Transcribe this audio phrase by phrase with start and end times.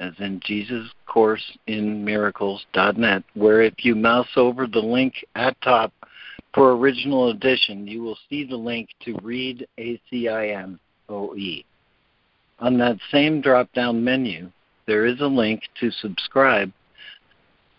[0.00, 2.04] as in Jesus Course in
[3.34, 5.92] where if you mouse over the link at top
[6.54, 10.78] for original edition, you will see the link to read ACIM
[11.08, 11.62] OE.
[12.60, 14.50] On that same drop down menu,
[14.86, 16.72] there is a link to subscribe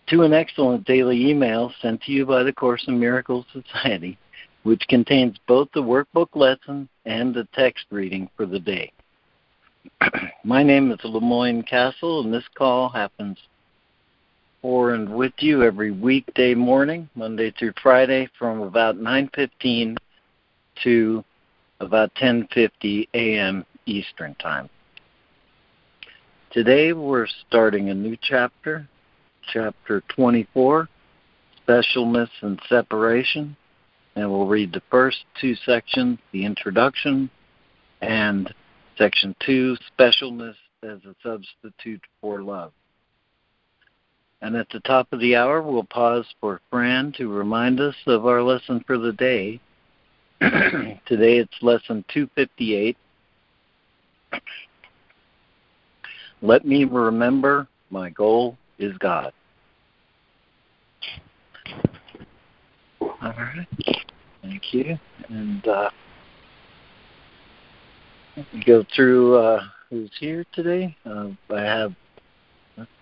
[0.08, 4.18] to an excellent daily email sent to you by the Course in Miracles Society,
[4.64, 8.92] which contains both the workbook lesson and the text reading for the day.
[10.44, 13.38] My name is LeMoyne Castel, and this call happens
[14.60, 19.96] for and with you every weekday morning, Monday through Friday, from about 9:15
[20.82, 21.24] to
[21.80, 23.64] about 10:50 a.m.
[23.86, 24.68] Eastern Time.
[26.50, 28.86] Today we're starting a new chapter,
[29.50, 30.88] chapter 24,
[31.66, 33.56] specialness and separation,
[34.14, 37.30] and we'll read the first two sections, the introduction
[38.02, 38.52] and
[39.00, 42.70] Section 2 Specialness as a Substitute for Love.
[44.42, 48.26] And at the top of the hour, we'll pause for Fran to remind us of
[48.26, 49.58] our lesson for the day.
[50.40, 52.94] Today it's lesson 258.
[56.42, 59.32] Let me remember my goal is God.
[63.00, 63.66] All right.
[64.42, 64.98] Thank you.
[65.30, 65.88] And uh,
[68.66, 70.96] go through uh, who's here today.
[71.04, 71.94] Uh, I have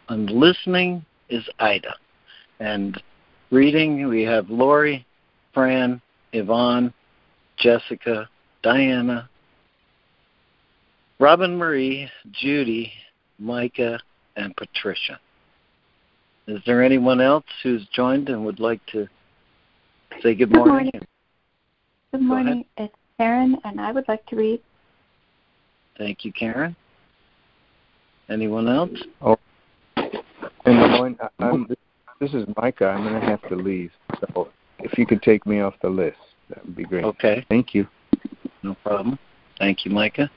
[0.08, 1.94] I'm listening is Ida,
[2.60, 3.00] and
[3.50, 5.06] reading we have Lori,
[5.52, 6.00] Fran,
[6.32, 6.92] Yvonne,
[7.58, 8.28] Jessica,
[8.62, 9.28] Diana,
[11.18, 12.92] Robin Marie, Judy,
[13.38, 14.00] Micah,
[14.36, 15.20] and Patricia.
[16.46, 19.06] Is there anyone else who's joined and would like to
[20.22, 20.72] say good, good morning?
[20.72, 21.06] morning?
[22.12, 22.64] Good morning.
[22.78, 24.60] It's Karen, and I would like to read
[25.98, 26.76] Thank you, Karen.
[28.30, 28.90] Anyone else?
[29.20, 29.36] Oh,
[29.96, 31.66] and LeMoyne, I'm,
[32.20, 32.86] this is Micah.
[32.86, 33.90] I'm going to have to leave.
[34.20, 34.48] So
[34.78, 36.18] if you could take me off the list,
[36.50, 37.04] that would be great.
[37.04, 37.44] Okay.
[37.48, 37.86] Thank you.
[38.62, 39.18] No problem.
[39.58, 40.30] Thank you, Micah.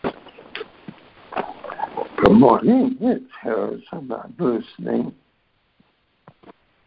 [2.18, 2.98] Good morning.
[3.02, 4.12] It's Harrison.
[4.12, 5.14] I'm listening.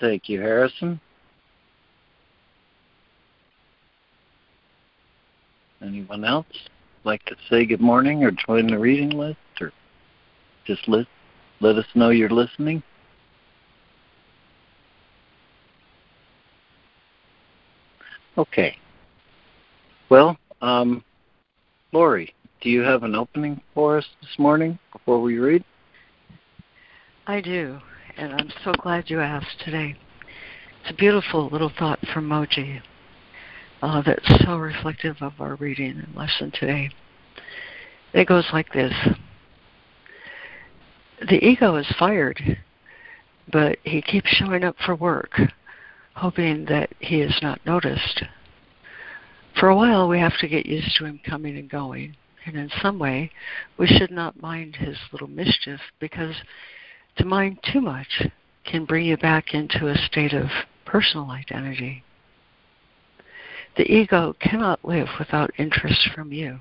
[0.01, 1.01] Thank you, Harrison.
[5.83, 6.47] Anyone else?
[7.05, 9.73] Like to say good morning or join the reading list or
[10.67, 11.07] just let,
[11.61, 12.83] let us know you're listening?
[18.39, 18.77] Okay.
[20.09, 21.05] Well, um,
[21.93, 25.63] Lori, do you have an opening for us this morning before we read?
[27.27, 27.79] I do,
[28.17, 29.95] and I'm so glad you asked today.
[30.83, 32.81] It's a beautiful little thought from Mooji
[33.84, 36.89] uh, that's so reflective of our reading and lesson today.
[38.15, 38.95] It goes like this
[41.28, 42.59] The ego is fired,
[43.53, 45.39] but he keeps showing up for work,
[46.15, 48.25] hoping that he is not noticed.
[49.61, 52.71] For a while, we have to get used to him coming and going, and in
[52.81, 53.31] some way,
[53.77, 56.34] we should not mind his little mischief because
[57.19, 58.23] to mind too much
[58.65, 60.47] can bring you back into a state of
[60.87, 62.03] personal identity.
[63.77, 66.61] The ego cannot live without interest from you,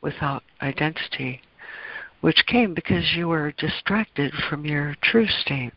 [0.00, 1.42] without identity,
[2.20, 5.72] which came because you were distracted from your true state.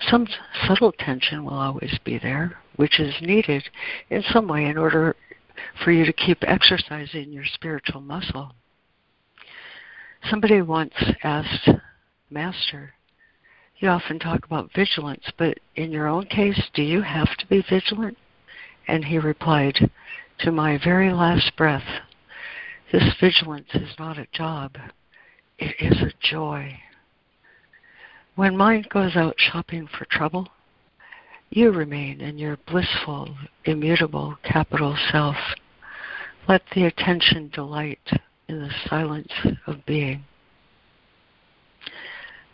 [0.00, 0.26] Some
[0.66, 3.64] subtle tension will always be there, which is needed
[4.10, 5.16] in some way in order
[5.82, 8.52] for you to keep exercising your spiritual muscle.
[10.28, 11.70] Somebody once asked,
[12.28, 12.92] Master,
[13.78, 17.62] you often talk about vigilance, but in your own case, do you have to be
[17.62, 18.18] vigilant?
[18.86, 19.90] And he replied,
[20.40, 22.02] To my very last breath,
[22.92, 24.76] this vigilance is not a job,
[25.58, 26.78] it is a joy.
[28.36, 30.48] When mind goes out shopping for trouble,
[31.50, 35.36] you remain in your blissful, immutable capital self.
[36.48, 38.00] Let the attention delight
[38.48, 39.32] in the silence
[39.66, 40.24] of being.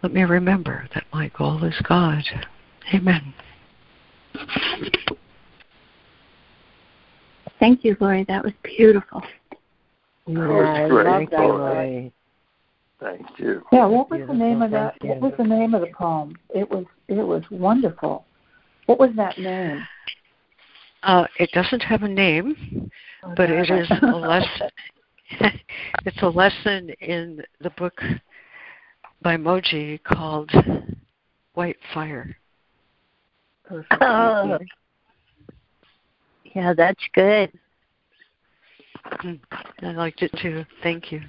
[0.03, 2.25] Let me remember that my goal is God.
[2.95, 3.35] Amen.
[7.61, 8.25] Thank you, Lori.
[8.25, 9.23] That was beautiful.
[10.27, 12.13] Yeah, I love that, Lori.
[12.99, 13.63] Thank you.
[13.71, 14.95] Yeah, what was the name of that?
[15.03, 16.37] What was the name of the poem?
[16.55, 18.25] It was it was wonderful.
[18.87, 19.87] What was that name?
[21.03, 22.91] Uh, it doesn't have a name,
[23.23, 24.69] oh, but it is a lesson.
[26.05, 27.99] it's a lesson in the book
[29.23, 30.51] by Mooji called
[31.55, 32.37] White Fire.
[33.71, 34.59] Oh.
[36.55, 37.53] Yeah, that's good.
[39.05, 39.35] Hmm.
[39.83, 40.65] I liked it too.
[40.83, 41.21] Thank you.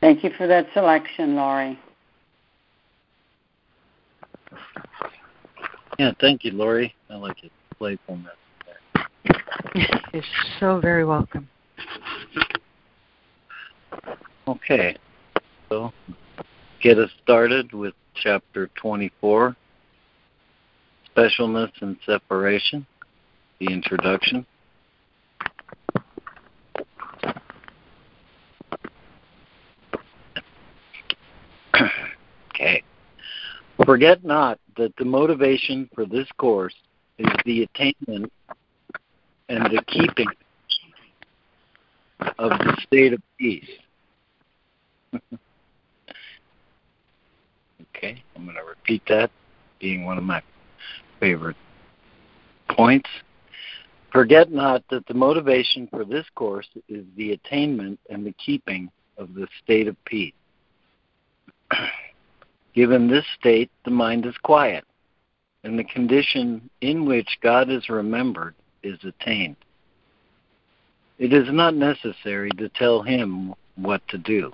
[0.00, 1.78] Thank you for that selection, Laurie.
[5.98, 6.94] Yeah, thank you, Laurie.
[7.08, 7.52] I like it.
[7.78, 8.34] Playfulness.
[10.12, 10.22] You're
[10.60, 11.48] so very welcome.
[14.46, 14.96] Okay,
[15.68, 15.92] so
[16.82, 19.56] get us started with chapter 24
[21.16, 22.86] Specialness and Separation,
[23.64, 24.46] the introduction.
[32.50, 32.82] okay.
[33.84, 36.74] Forget not that the motivation for this course
[37.18, 38.32] is the attainment
[39.48, 40.28] and the keeping
[42.38, 43.68] of the state of peace.
[47.96, 49.30] okay, I'm going to repeat that,
[49.80, 50.42] being one of my
[51.20, 51.56] favorite
[52.68, 53.08] points.
[54.14, 58.88] Forget not that the motivation for this course is the attainment and the keeping
[59.18, 60.32] of the state of peace.
[62.76, 64.84] Given this state, the mind is quiet,
[65.64, 69.56] and the condition in which God is remembered is attained.
[71.18, 74.52] It is not necessary to tell him what to do.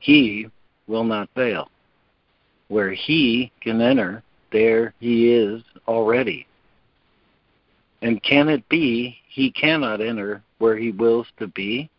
[0.00, 0.48] He
[0.88, 1.68] will not fail.
[2.66, 6.48] Where he can enter, there he is already.
[8.02, 11.90] And can it be he cannot enter where he wills to be?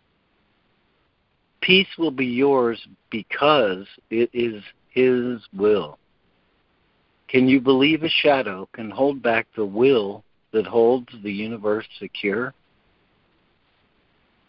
[1.62, 2.82] Peace will be yours
[3.12, 6.00] because it is his will.
[7.28, 12.54] Can you believe a shadow can hold back the will that holds the universe secure?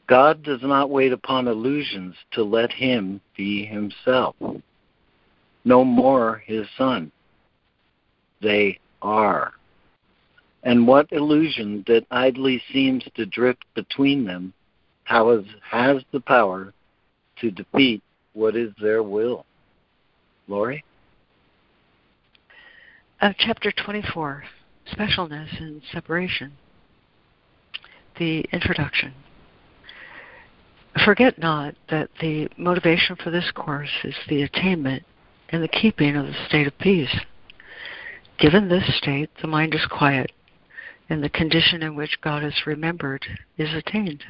[0.09, 4.35] God does not wait upon illusions to let him be himself.
[5.65, 7.13] No more his son.
[8.41, 9.53] They are.
[10.63, 14.53] And what illusion that idly seems to drift between them
[15.05, 16.73] has, has the power
[17.41, 19.45] to defeat what is their will?
[23.21, 24.45] Uh, chapter 24
[24.93, 26.53] Specialness and Separation.
[28.19, 29.15] The introduction.
[31.05, 35.05] Forget not that the motivation for this course is the attainment
[35.49, 37.15] and the keeping of the state of peace.
[38.39, 40.33] Given this state, the mind is quiet,
[41.13, 43.27] and the condition in which God is remembered
[43.59, 44.25] is attained.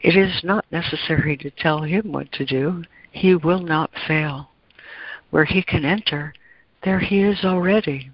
[0.00, 2.84] It is not necessary to tell him what to do.
[3.12, 4.48] He will not fail.
[5.28, 6.32] Where he can enter,
[6.84, 8.10] there he is already.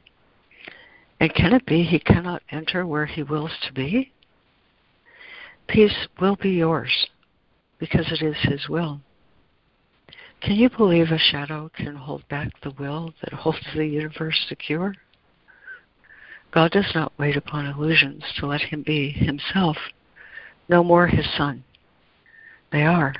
[1.21, 4.11] And can it be he cannot enter where he wills to be?
[5.69, 7.07] Peace will be yours
[7.79, 9.01] because it is his will.
[10.41, 14.97] Can you believe a shadow can hold back the will that holds the universe secure?
[16.53, 19.77] God does not wait upon illusions to let him be himself,
[20.69, 21.65] no more his son.
[22.71, 23.15] They are.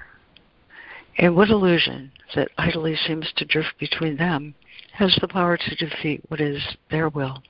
[1.19, 4.55] And what illusion that idly seems to drift between them
[4.93, 7.43] has the power to defeat what is their will?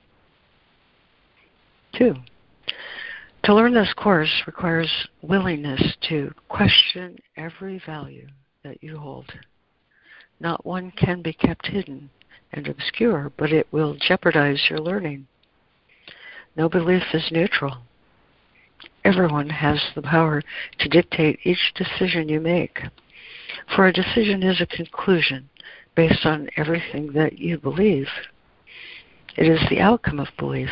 [1.97, 2.15] Two,
[3.43, 4.89] to learn this course requires
[5.21, 8.27] willingness to question every value
[8.63, 9.31] that you hold.
[10.39, 12.09] Not one can be kept hidden
[12.53, 15.27] and obscure, but it will jeopardize your learning.
[16.55, 17.77] No belief is neutral.
[19.03, 20.41] Everyone has the power
[20.79, 22.79] to dictate each decision you make.
[23.75, 25.49] For a decision is a conclusion
[25.95, 28.07] based on everything that you believe.
[29.35, 30.69] It is the outcome of belief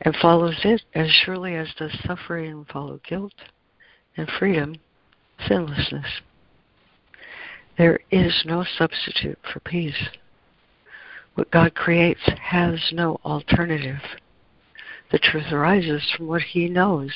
[0.00, 3.34] and follows it as surely as does suffering follow guilt
[4.16, 4.76] and freedom,
[5.46, 6.20] sinlessness.
[7.78, 10.08] There is no substitute for peace.
[11.34, 14.00] What God creates has no alternative.
[15.10, 17.12] The truth arises from what He knows,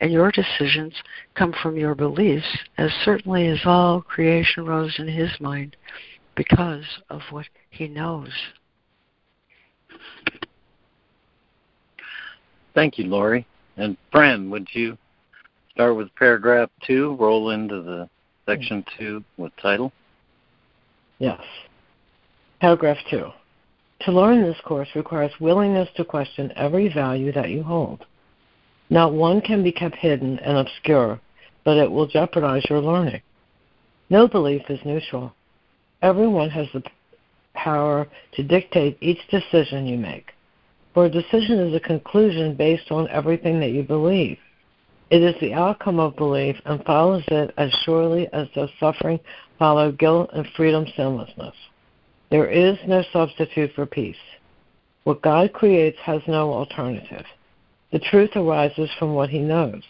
[0.00, 0.94] and your decisions
[1.34, 2.46] come from your beliefs,
[2.78, 5.76] as certainly as all creation rose in His mind
[6.34, 8.30] because of what He knows.
[12.74, 13.46] Thank you, Laurie.
[13.76, 14.98] And Fran, would you
[15.70, 18.08] start with paragraph two, roll into the
[18.46, 19.92] section two with title?
[21.18, 21.40] Yes.
[22.60, 23.30] Paragraph two.
[24.04, 28.04] To learn this course requires willingness to question every value that you hold.
[28.90, 31.20] Not one can be kept hidden and obscure,
[31.64, 33.22] but it will jeopardize your learning.
[34.10, 35.32] No belief is neutral.
[36.02, 36.82] Everyone has the
[37.54, 40.32] power to dictate each decision you make.
[40.94, 44.38] For a decision is a conclusion based on everything that you believe.
[45.10, 49.20] It is the outcome of belief and follows it as surely as does suffering
[49.58, 51.54] follow guilt and freedom sinlessness.
[52.32, 54.16] There is no substitute for peace.
[55.04, 57.26] What God creates has no alternative.
[57.92, 59.82] The truth arises from what He knows,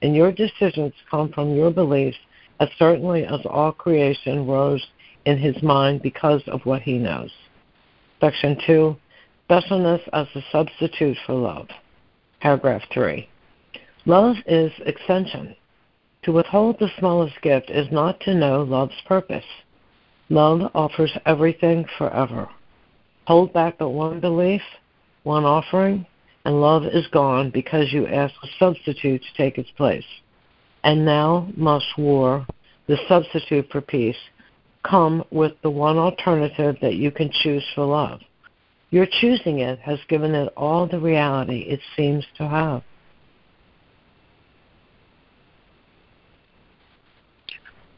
[0.00, 2.16] and your decisions come from your beliefs
[2.60, 4.82] as certainly as all creation rose
[5.26, 7.30] in His mind because of what He knows.
[8.22, 8.96] Section 2
[9.50, 11.68] Specialness as a substitute for love.
[12.40, 13.28] Paragraph 3.
[14.06, 15.54] Love is extension.
[16.22, 19.44] To withhold the smallest gift is not to know love's purpose.
[20.32, 22.48] Love offers everything forever.
[23.26, 24.62] Hold back but one belief,
[25.24, 26.06] one offering,
[26.46, 30.06] and love is gone because you ask a substitute to take its place.
[30.84, 32.46] And now must war,
[32.86, 34.16] the substitute for peace,
[34.88, 38.20] come with the one alternative that you can choose for love.
[38.88, 42.82] Your choosing it has given it all the reality it seems to have.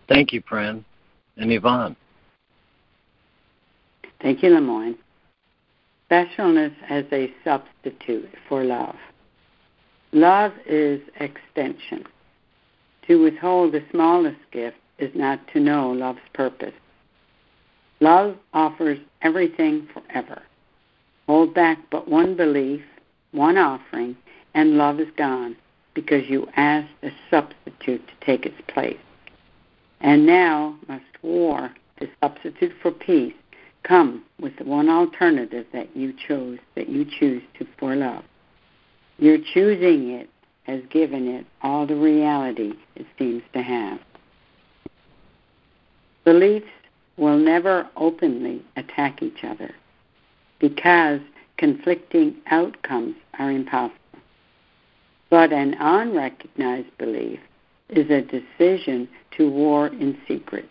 [0.09, 0.85] Thank you, Fran.
[1.37, 1.95] And Yvonne.
[4.25, 4.97] Thank you, LeMoyne.
[6.11, 8.97] Specialness as a substitute for love.
[10.13, 12.05] Love is extension.
[13.07, 16.73] To withhold the smallest gift is not to know love's purpose.
[18.01, 20.41] Love offers everything forever.
[21.27, 22.81] Hold back but one belief,
[23.33, 24.17] one offering,
[24.55, 25.55] and love is gone
[25.93, 28.97] because you asked a substitute to take its place.
[30.01, 33.35] And now must war, the substitute for peace,
[33.85, 38.25] come with the one alternative that you chose, that you choose to for love.
[39.19, 40.29] Your choosing it
[40.65, 44.01] has given it all the reality it seems to have.
[46.25, 46.67] Beliefs
[47.17, 49.75] will never openly attack each other
[50.59, 51.21] because
[51.59, 53.99] conflicting outcomes are impossible.
[55.31, 57.41] But an unrecognized belief
[57.91, 60.71] is a decision to war in secret,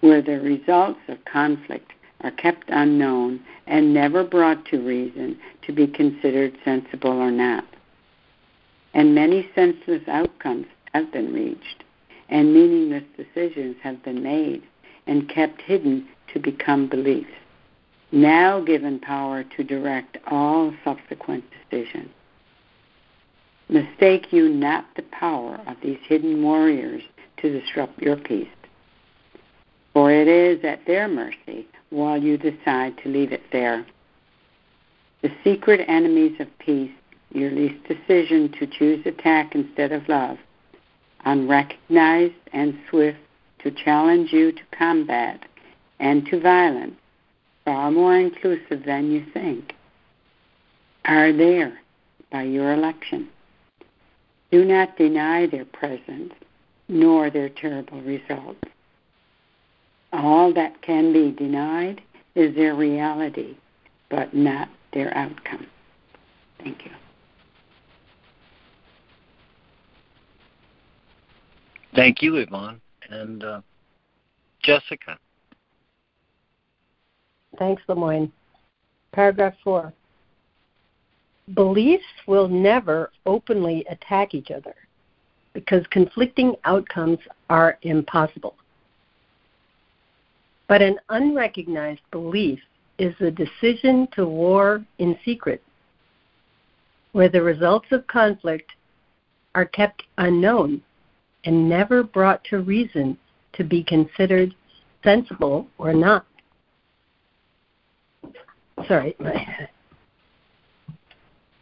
[0.00, 5.86] where the results of conflict are kept unknown and never brought to reason to be
[5.86, 7.64] considered sensible or not.
[8.94, 11.84] And many senseless outcomes have been reached,
[12.28, 14.62] and meaningless decisions have been made
[15.06, 17.30] and kept hidden to become beliefs,
[18.12, 22.10] now given power to direct all subsequent decisions.
[23.68, 27.02] Mistake you not the power of these hidden warriors
[27.38, 28.48] to disrupt your peace.
[29.96, 33.86] For it is at their mercy while you decide to leave it there.
[35.22, 36.92] The secret enemies of peace,
[37.32, 40.36] your least decision to choose attack instead of love,
[41.24, 43.16] unrecognized and swift
[43.60, 45.46] to challenge you to combat
[45.98, 46.96] and to violence,
[47.64, 49.74] far more inclusive than you think,
[51.06, 51.80] are there
[52.30, 53.30] by your election.
[54.50, 56.34] Do not deny their presence
[56.86, 58.60] nor their terrible results.
[60.16, 62.00] All that can be denied
[62.34, 63.56] is their reality,
[64.10, 65.66] but not their outcome.
[66.58, 66.90] Thank you.
[71.94, 72.80] Thank you, Yvonne.
[73.10, 73.60] And uh,
[74.62, 75.18] Jessica.
[77.58, 78.30] Thanks, LeMoyne.
[79.12, 79.92] Paragraph 4.
[81.54, 84.74] Beliefs will never openly attack each other
[85.52, 87.18] because conflicting outcomes
[87.48, 88.56] are impossible.
[90.68, 92.60] But an unrecognized belief
[92.98, 95.62] is a decision to war in secret,
[97.12, 98.72] where the results of conflict
[99.54, 100.82] are kept unknown
[101.44, 103.16] and never brought to reason
[103.52, 104.54] to be considered
[105.02, 106.26] sensible or not.
[108.88, 109.68] Sorry, my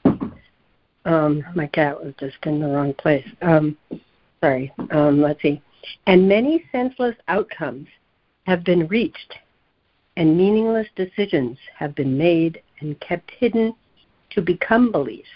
[1.05, 3.27] um, my cat was just in the wrong place.
[3.43, 3.77] Um,
[4.41, 4.73] sorry.
[4.91, 5.63] Um, let's see.
[6.07, 7.87] And many senseless outcomes
[8.45, 9.35] have been reached,
[10.17, 13.75] and meaningless decisions have been made and kept hidden
[14.31, 15.29] to become beliefs,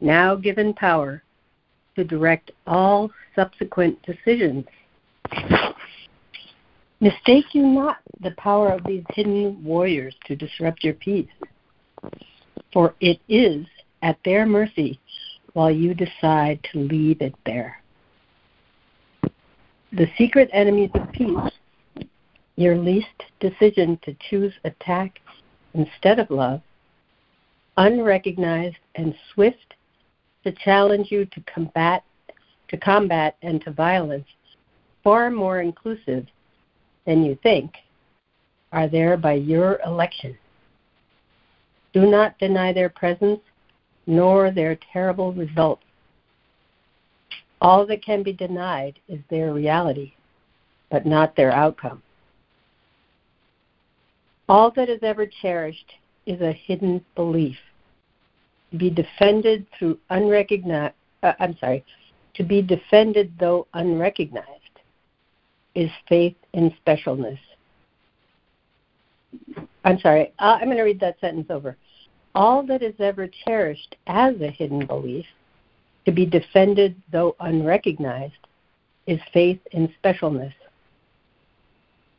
[0.00, 1.22] now given power
[1.94, 4.64] to direct all subsequent decisions.
[7.00, 11.28] Mistake you not the power of these hidden warriors to disrupt your peace,
[12.72, 13.66] for it is
[14.02, 14.98] at their mercy
[15.52, 17.80] while you decide to leave it there.
[19.92, 21.52] The secret enemies of peace,
[22.56, 25.20] your least decision to choose attack
[25.74, 26.60] instead of love,
[27.76, 29.74] unrecognized and swift
[30.44, 32.02] to challenge you to combat
[32.68, 34.26] to combat and to violence,
[35.04, 36.26] far more inclusive
[37.04, 37.72] than you think,
[38.72, 40.36] are there by your election.
[41.92, 43.40] Do not deny their presence
[44.06, 45.82] nor their terrible results.
[47.60, 50.12] All that can be denied is their reality,
[50.90, 52.02] but not their outcome.
[54.48, 55.92] All that is ever cherished
[56.26, 57.56] is a hidden belief.
[58.70, 61.84] To be defended through unrecognized, uh, I'm sorry,
[62.34, 64.50] to be defended though unrecognized
[65.74, 67.38] is faith in specialness.
[69.84, 71.76] I'm sorry, uh, I'm going to read that sentence over.
[72.34, 75.24] All that is ever cherished as a hidden belief,
[76.04, 78.34] to be defended though unrecognized,
[79.06, 80.52] is faith in specialness.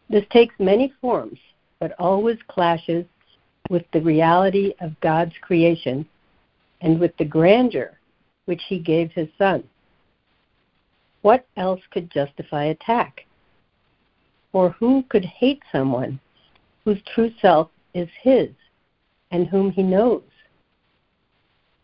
[0.10, 1.38] This takes many forms,
[1.79, 3.05] but always clashes
[3.69, 6.05] with the reality of God's creation
[6.81, 7.98] and with the grandeur
[8.46, 9.63] which He gave His Son.
[11.22, 13.25] What else could justify attack?
[14.53, 16.19] Or who could hate someone
[16.86, 18.50] whose true self is His
[19.31, 20.24] and whom He knows?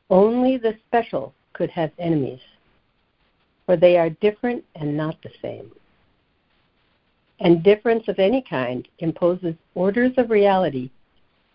[0.10, 2.40] Only the special could have enemies,
[3.66, 5.72] for they are different and not the same
[7.44, 10.90] and difference of any kind imposes orders of reality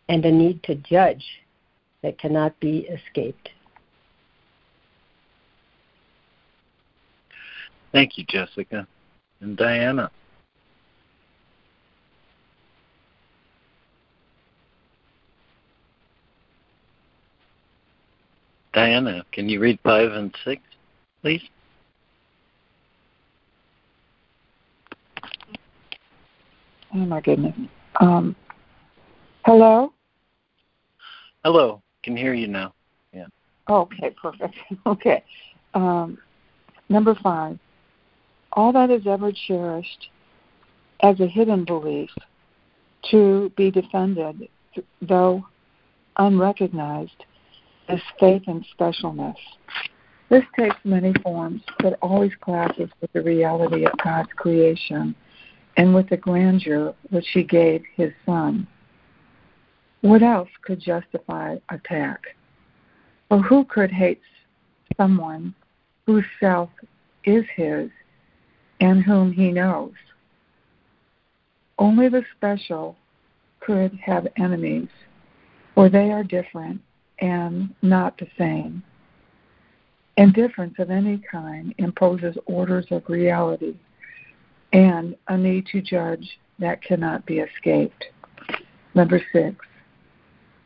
[0.08, 1.24] and a need to judge
[2.02, 3.48] that cannot be escaped.
[7.90, 8.86] Thank you, Jessica.
[9.40, 10.10] And Diana.
[18.74, 20.62] Diana, can you read five and six,
[21.22, 21.42] please?
[26.94, 27.54] Oh my goodness.
[28.00, 28.34] Um,
[29.44, 29.92] hello.
[31.44, 31.82] Hello.
[32.02, 32.72] Can hear you now.
[33.12, 33.26] Yeah.
[33.68, 34.54] Okay, perfect.
[34.86, 35.22] Okay.
[35.74, 36.18] Um,
[36.88, 37.58] number five.
[38.52, 40.08] All that is ever cherished
[41.02, 42.10] as a hidden belief
[43.10, 44.48] to be defended,
[45.02, 45.46] though
[46.16, 47.24] unrecognized,
[47.88, 49.36] is faith and specialness.
[50.30, 55.14] This takes many forms, but always clashes with the reality of God's creation
[55.78, 58.66] and with the grandeur which he gave his son.
[60.00, 62.20] What else could justify attack?
[63.30, 64.20] Or who could hate
[64.96, 65.54] someone
[66.04, 66.68] whose self
[67.24, 67.90] is his
[68.80, 69.92] and whom he knows?
[71.78, 72.96] Only the special
[73.60, 74.88] could have enemies,
[75.74, 76.80] for they are different
[77.20, 78.82] and not the same.
[80.16, 83.76] Indifference of any kind imposes orders of reality
[84.72, 88.04] and a need to judge that cannot be escaped.
[88.94, 89.56] Number six,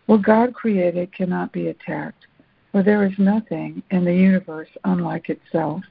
[0.07, 2.27] what God created cannot be attacked,
[2.71, 5.83] for there is nothing in the universe unlike itself.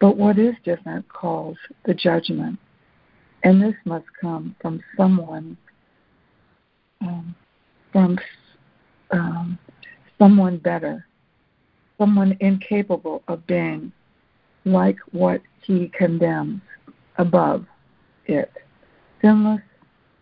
[0.00, 2.58] But what is different calls the judgment,
[3.44, 5.56] and this must come from someone,
[7.00, 7.34] um,
[7.92, 8.18] from
[9.10, 9.58] um,
[10.18, 11.06] someone better,
[11.98, 13.92] someone incapable of being
[14.64, 16.60] like what he condemns
[17.18, 17.64] above
[18.26, 18.52] it,
[19.22, 19.60] sinless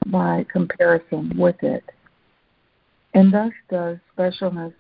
[0.07, 1.85] by comparison with it.
[3.15, 4.75] And thus does specialness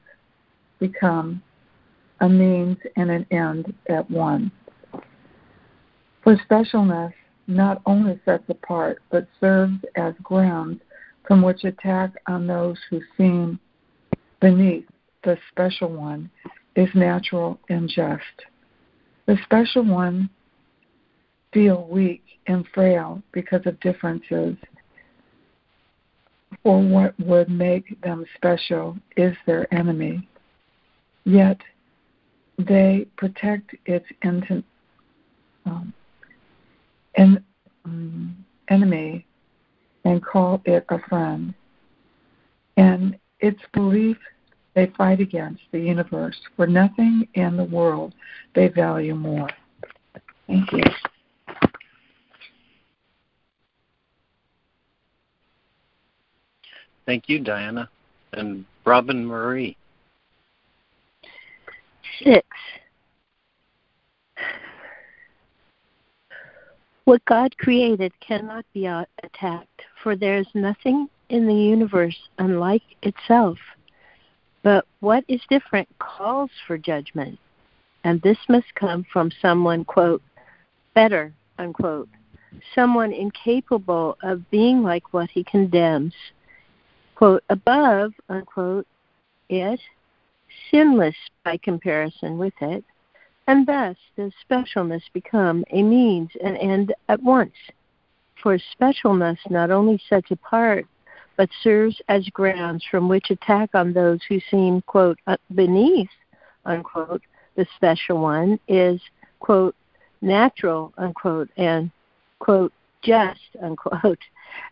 [0.78, 1.42] become
[2.20, 4.50] a means and an end at one.
[6.22, 7.12] For specialness
[7.46, 10.80] not only sets apart, but serves as grounds
[11.26, 13.58] from which attack on those who seem
[14.40, 14.86] beneath
[15.22, 16.30] the special one
[16.76, 18.46] is natural and just.
[19.26, 20.28] The special one
[21.54, 24.56] feel weak and frail because of differences,
[26.64, 30.28] or what would make them special is their enemy.
[31.24, 31.58] Yet
[32.58, 34.04] they protect its
[35.66, 35.94] um,
[37.16, 37.44] en-
[37.84, 39.24] um, enemy
[40.04, 41.54] and call it a friend.
[42.76, 44.18] And its belief
[44.74, 48.14] they fight against the universe, for nothing in the world
[48.54, 49.48] they value more.
[50.46, 50.82] Thank you.
[57.06, 57.88] Thank you, Diana.
[58.32, 59.76] And Robin Marie.
[62.22, 62.46] Six.
[67.04, 73.58] What God created cannot be attacked, for there is nothing in the universe unlike itself.
[74.62, 77.38] But what is different calls for judgment,
[78.04, 80.22] and this must come from someone, quote,
[80.94, 82.08] better, unquote,
[82.74, 86.14] someone incapable of being like what he condemns,
[87.14, 88.86] quote, above, unquote,
[89.48, 89.80] it,
[90.70, 92.84] sinless by comparison with it,
[93.46, 97.54] and thus does specialness become a means and end at once.
[98.42, 100.86] For specialness not only sets apart,
[101.36, 106.10] but serves as grounds from which attack on those who seem, quote, uh, beneath,
[106.64, 107.22] unquote,
[107.56, 109.00] the special one is,
[109.40, 109.74] quote,
[110.20, 111.90] natural, unquote, and,
[112.38, 112.72] quote,
[113.02, 114.18] just, unquote.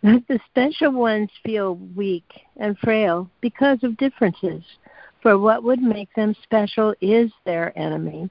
[0.03, 2.25] The special ones feel weak
[2.57, 4.63] and frail because of differences,
[5.23, 8.29] for what would make them special is their enemy.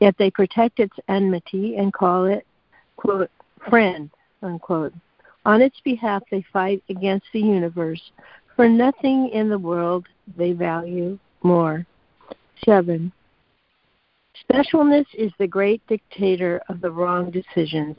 [0.00, 2.46] Yet they protect its enmity and call it,
[2.96, 3.30] quote,
[3.68, 4.10] friend,
[4.42, 4.94] unquote.
[5.44, 8.12] On its behalf, they fight against the universe,
[8.56, 11.86] for nothing in the world they value more.
[12.64, 13.12] 7.
[14.48, 17.96] Specialness is the great dictator of the wrong decisions.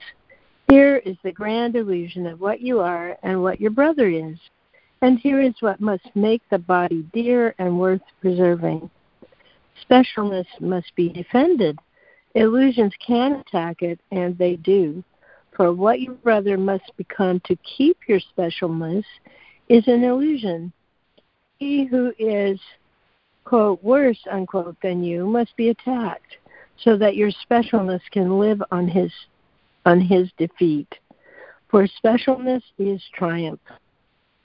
[0.70, 4.38] Here is the grand illusion of what you are and what your brother is.
[5.02, 8.90] And here is what must make the body dear and worth preserving.
[9.90, 11.80] Specialness must be defended.
[12.36, 15.04] Illusions can attack it, and they do.
[15.56, 19.04] For what your brother must become to keep your specialness
[19.68, 20.72] is an illusion.
[21.58, 22.60] He who is,
[23.44, 26.38] quote, worse, unquote, than you must be attacked
[26.84, 29.12] so that your specialness can live on his
[29.86, 30.88] on his defeat.
[31.70, 33.62] For specialness is triumph,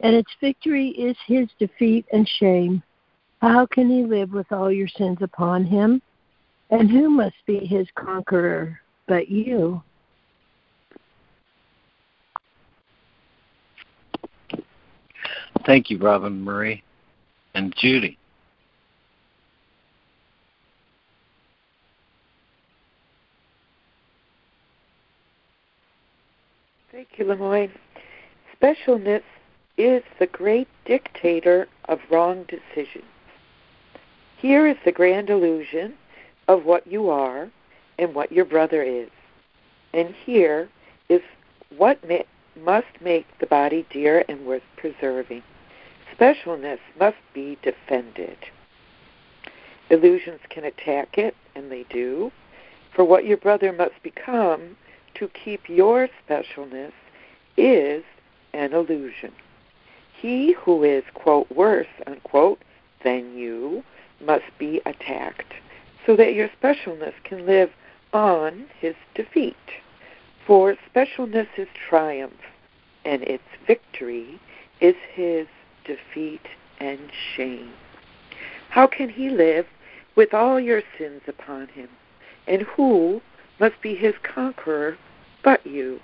[0.01, 2.83] and its victory is his defeat and shame.
[3.40, 6.01] How can he live with all your sins upon him?
[6.70, 9.83] And who must be his conqueror but you?
[15.64, 16.83] Thank you, Robin Marie
[17.55, 18.18] and Judy.
[26.97, 27.73] Thank you, LeMoyne.
[28.59, 29.23] Specialness
[29.77, 33.05] is the great dictator of wrong decisions.
[34.39, 35.93] Here is the grand illusion
[36.49, 37.51] of what you are
[37.99, 39.11] and what your brother is.
[39.93, 40.71] And here
[41.11, 41.21] is
[41.77, 41.99] what
[42.65, 45.43] must make the body dear and worth preserving.
[46.19, 48.39] Specialness must be defended.
[49.91, 52.33] Illusions can attack it, and they do.
[52.95, 54.79] For what your brother must become
[55.18, 56.92] to keep your specialness
[57.57, 58.05] is
[58.52, 59.33] an illusion.
[60.20, 62.61] He who is, quote, worse, unquote,
[63.05, 63.85] than you
[64.20, 65.55] must be attacked
[66.07, 67.70] so that your specialness can live
[68.12, 69.57] on his defeat.
[70.46, 72.40] For specialness is triumph,
[73.05, 74.40] and its victory
[74.81, 75.46] is his
[75.85, 76.46] defeat
[76.79, 77.00] and
[77.35, 77.72] shame.
[78.70, 79.66] How can he live
[80.14, 81.88] with all your sins upon him?
[82.46, 83.20] And who
[83.59, 84.96] must be his conqueror
[85.47, 86.01] but you.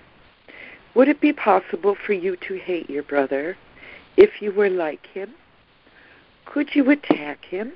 [0.95, 3.57] Would it be possible for you to hate your brother
[4.17, 5.35] if you were like him?
[6.45, 7.73] Could you attack him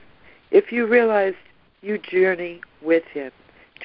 [0.52, 1.36] if you realized
[1.82, 3.32] you journey with him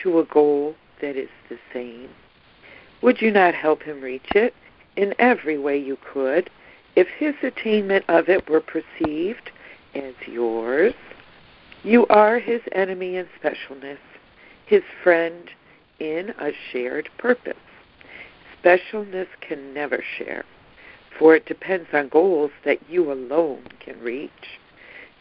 [0.03, 2.09] to a goal that is the same?
[3.01, 4.53] Would you not help him reach it
[4.95, 6.51] in every way you could
[6.95, 9.49] if his attainment of it were perceived
[9.95, 10.93] as yours?
[11.81, 13.97] You are his enemy in specialness,
[14.67, 15.49] his friend
[15.99, 17.57] in a shared purpose
[18.63, 20.45] specialness can never share,
[21.17, 24.59] for it depends on goals that you alone can reach,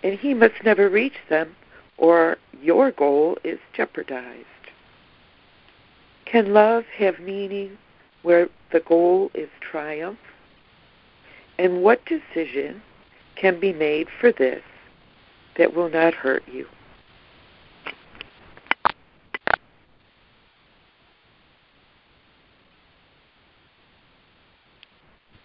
[0.03, 1.55] and he must never reach them,
[1.98, 4.44] or your goal is jeopardized.
[6.24, 7.76] Can love have meaning
[8.22, 10.18] where the goal is triumph?
[11.59, 12.83] And what decision
[13.37, 14.62] can be made for this
[15.59, 16.66] that will not hurt you?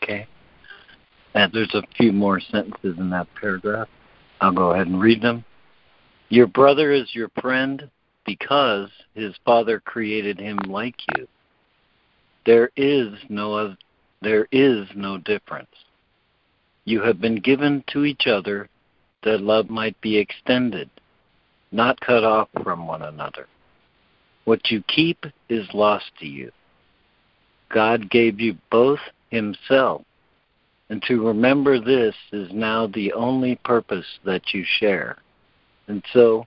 [0.01, 0.27] Okay.
[1.35, 3.89] There's a few more sentences in that paragraph.
[4.39, 5.43] I'll go ahead and read them.
[6.29, 7.89] Your brother is your friend
[8.25, 11.27] because his father created him like you.
[12.45, 13.75] There is no
[14.21, 15.67] there is no difference.
[16.85, 18.69] You have been given to each other
[19.23, 20.89] that love might be extended,
[21.71, 23.47] not cut off from one another.
[24.45, 26.51] What you keep is lost to you.
[27.69, 30.03] God gave you both himself.
[30.89, 35.17] And to remember this is now the only purpose that you share.
[35.87, 36.45] And so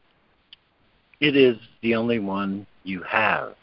[1.20, 3.54] it is the only one you have.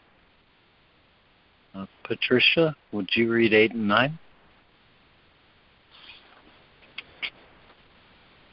[1.73, 4.19] Uh, Patricia, would you read 8 and 9?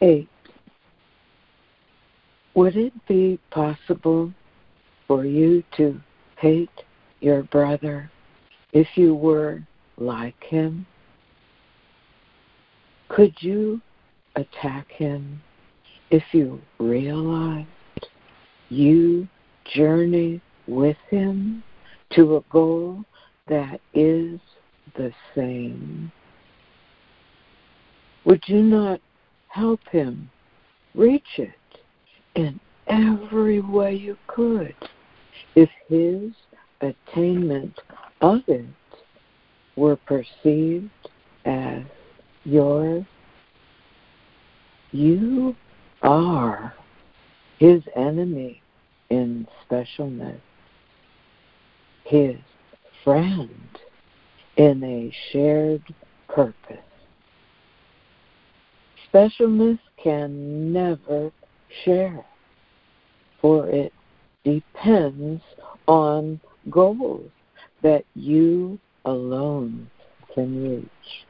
[0.01, 0.29] 8.
[2.55, 4.33] Would it be possible
[5.07, 6.01] for you to
[6.37, 6.83] hate
[7.21, 8.11] your brother
[8.73, 9.63] if you were
[9.97, 10.87] like him?
[13.13, 13.83] Could you
[14.37, 15.43] attack him
[16.11, 17.69] if you realized
[18.71, 19.29] you
[19.67, 21.63] journey with him
[22.13, 23.05] to a goal
[23.49, 24.41] that is
[24.97, 26.11] the same?
[28.25, 28.99] Would you not
[29.49, 30.31] help him
[30.95, 31.51] reach it
[32.35, 34.75] in every way you could
[35.55, 36.33] if his
[36.81, 37.79] attainment
[38.23, 38.65] of it
[39.77, 40.89] were perceived
[41.45, 41.83] as
[42.45, 43.05] yours?
[44.93, 45.57] You
[46.03, 46.75] are
[47.59, 48.61] his enemy
[49.11, 50.41] in specialness,
[52.05, 52.37] his
[53.05, 53.79] friend
[54.57, 55.83] in a shared
[56.29, 56.79] purpose.
[59.13, 61.31] Specialness can never
[61.85, 62.25] share,
[63.41, 63.93] for it
[64.45, 65.43] depends
[65.87, 67.31] on goals
[67.83, 69.91] that you alone
[70.35, 71.27] can reach.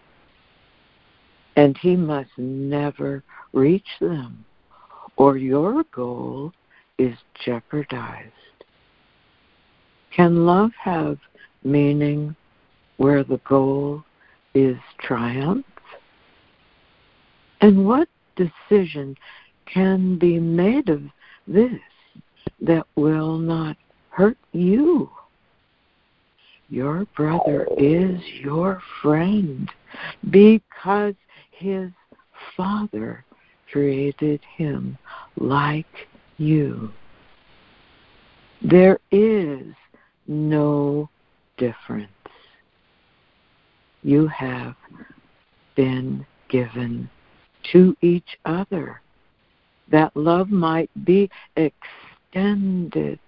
[1.57, 4.45] And he must never reach them,
[5.17, 6.53] or your goal
[6.99, 8.33] is jeopardized.
[10.15, 11.19] Can love have
[11.65, 12.35] meaning
[12.97, 14.05] where the goal
[14.55, 15.67] is triumph?
[17.61, 19.17] And what decision
[19.67, 21.03] can be made of
[21.47, 21.81] this
[22.61, 23.77] that will not
[24.11, 25.11] hurt you?
[26.69, 29.71] Your brother is your friend
[30.31, 31.15] because
[31.53, 31.91] his
[32.57, 33.25] father
[33.71, 34.99] created him
[35.37, 36.91] like you.
[38.61, 39.75] There is
[40.27, 41.09] no
[41.57, 42.11] difference.
[44.03, 44.75] You have
[45.77, 47.09] been given
[47.73, 49.01] to each other
[49.91, 53.21] that love might be extended,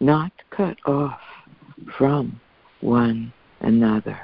[0.00, 1.20] not cut off
[1.96, 2.40] from
[2.80, 4.18] one another.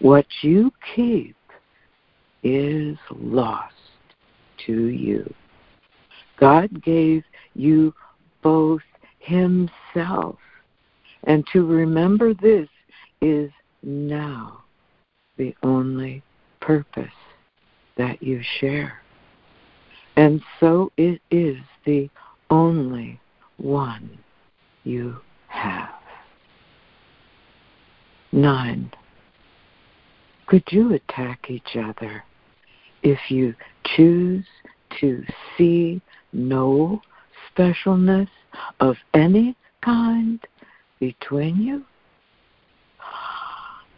[0.00, 1.36] What you keep
[2.42, 3.74] is lost
[4.66, 5.32] to you.
[6.38, 7.24] God gave
[7.54, 7.94] you
[8.42, 8.82] both
[9.18, 10.38] Himself,
[11.24, 12.68] and to remember this
[13.20, 13.50] is
[13.82, 14.62] now
[15.36, 16.22] the only
[16.60, 17.08] purpose
[17.96, 19.00] that you share.
[20.16, 22.10] And so it is the
[22.50, 23.20] only
[23.58, 24.18] one
[24.84, 25.16] you
[25.48, 25.90] have.
[28.32, 28.92] Nine.
[30.46, 32.24] Could you attack each other
[33.02, 34.44] if you choose
[35.00, 35.24] to
[35.56, 36.00] see
[36.32, 37.00] no
[37.56, 38.28] specialness
[38.80, 40.40] of any kind
[40.98, 41.84] between you?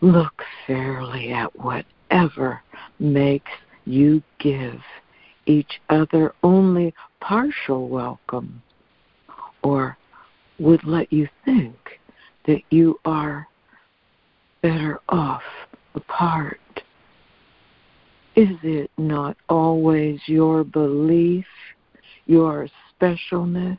[0.01, 2.63] Look fairly at whatever
[2.99, 3.51] makes
[3.85, 4.81] you give
[5.47, 8.63] each other only partial welcome
[9.63, 9.97] or
[10.59, 12.01] would let you think
[12.47, 13.49] that you are
[14.61, 15.43] better off
[15.95, 16.61] apart.
[18.35, 21.45] Is it not always your belief,
[22.27, 22.67] your
[23.01, 23.79] specialness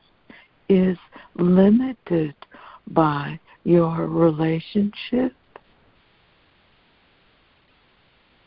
[0.70, 0.98] is
[1.36, 2.36] limited
[2.88, 5.34] by your relationship?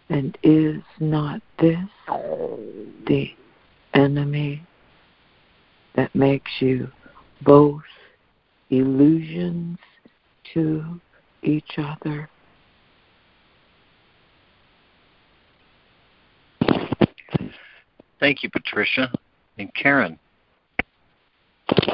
[0.08, 1.78] And is not this
[3.06, 3.28] the
[3.92, 4.64] enemy
[5.96, 6.88] that makes you
[7.42, 7.82] both
[8.70, 9.78] illusions
[10.54, 11.00] to
[11.42, 12.30] each other?
[18.20, 19.10] Thank you, Patricia.
[19.58, 20.18] And Karen.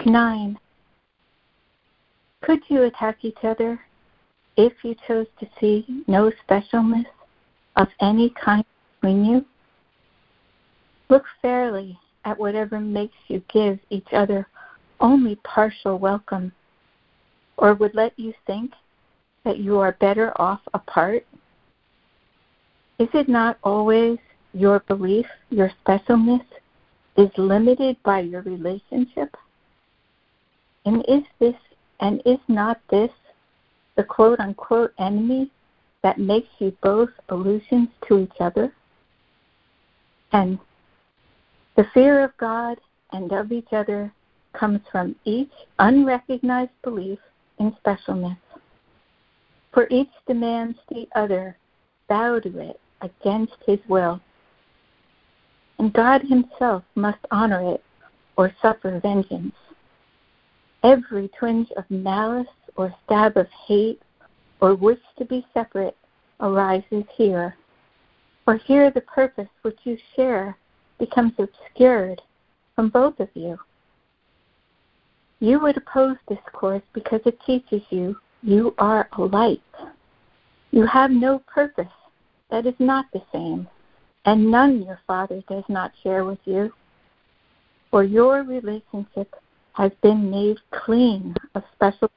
[0.04, 0.58] Nine.
[2.42, 3.80] Could you attack each other
[4.56, 7.06] if you chose to see no specialness
[7.76, 8.64] of any kind
[9.00, 9.46] between you?
[11.08, 14.46] Look fairly at whatever makes you give each other
[15.00, 16.52] only partial welcome,
[17.56, 18.72] or would let you think
[19.44, 21.26] that you are better off apart?
[22.98, 24.18] Is it not always
[24.52, 26.44] your belief, your specialness,
[27.16, 29.36] is limited by your relationship?
[30.84, 31.54] And is this
[32.00, 33.10] and is not this
[33.96, 35.50] the quote unquote enemy
[36.02, 38.72] that makes you both illusions to each other?
[40.32, 40.58] And
[41.76, 42.78] the fear of God
[43.12, 44.12] and of each other
[44.52, 47.18] comes from each unrecognized belief
[47.58, 48.38] in specialness.
[49.72, 51.56] For each demands the other
[52.08, 54.20] bow to it against his will.
[55.78, 57.82] And God himself must honor it
[58.36, 59.54] or suffer vengeance.
[60.82, 64.00] Every twinge of malice or stab of hate
[64.60, 65.96] or wish to be separate
[66.40, 67.56] arises here.
[68.44, 70.56] For here the purpose which you share
[70.98, 72.20] becomes obscured
[72.74, 73.58] from both of you.
[75.40, 79.60] You would oppose this course because it teaches you you are alike.
[80.72, 81.92] You have no purpose
[82.50, 83.68] that is not the same,
[84.24, 86.72] and none your Father does not share with you.
[87.90, 89.34] For your relationship
[89.74, 92.10] has been made clean, a special.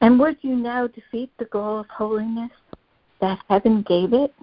[0.00, 2.50] And would you now defeat the goal of holiness
[3.20, 4.34] that heaven gave it?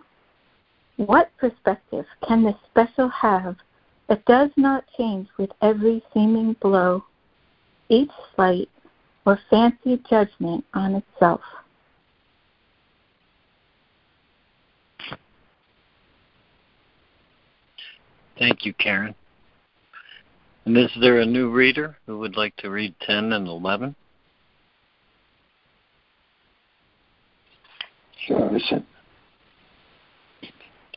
[0.98, 3.56] What perspective can the special have
[4.08, 7.04] that does not change with every seeming blow,
[7.90, 8.70] each slight
[9.26, 11.42] or fancy judgment on itself?
[18.40, 19.14] Thank you, Karen.
[20.64, 23.96] And is there a new reader who would like to read 10 and 11?
[28.26, 28.50] Sure.
[28.52, 28.86] listen.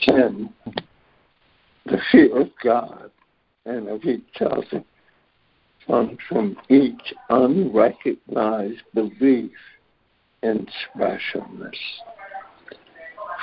[0.02, 0.52] 10.
[1.86, 3.10] The fear of God
[3.64, 4.84] and of each other
[5.86, 9.50] comes from each unrecognized belief
[10.44, 11.74] in specialness.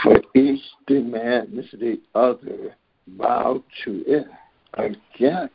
[0.03, 2.75] For each demands the other
[3.17, 4.27] bow to it
[4.73, 5.53] against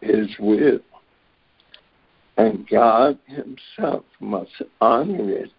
[0.00, 0.78] his will.
[2.36, 5.50] And God himself must honor it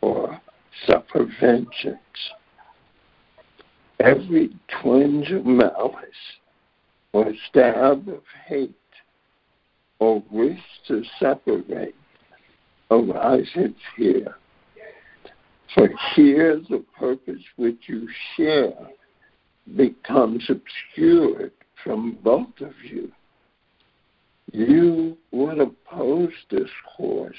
[0.00, 0.40] or
[0.86, 1.98] suffer vengeance.
[4.00, 4.50] Every
[4.80, 5.96] twinge of malice
[7.12, 8.74] or stab of hate
[9.98, 11.96] or wish to separate
[12.90, 14.36] arises here.
[15.74, 18.72] For here the purpose which you share
[19.76, 21.52] becomes obscured
[21.84, 23.10] from both of you.
[24.52, 27.36] You would oppose this course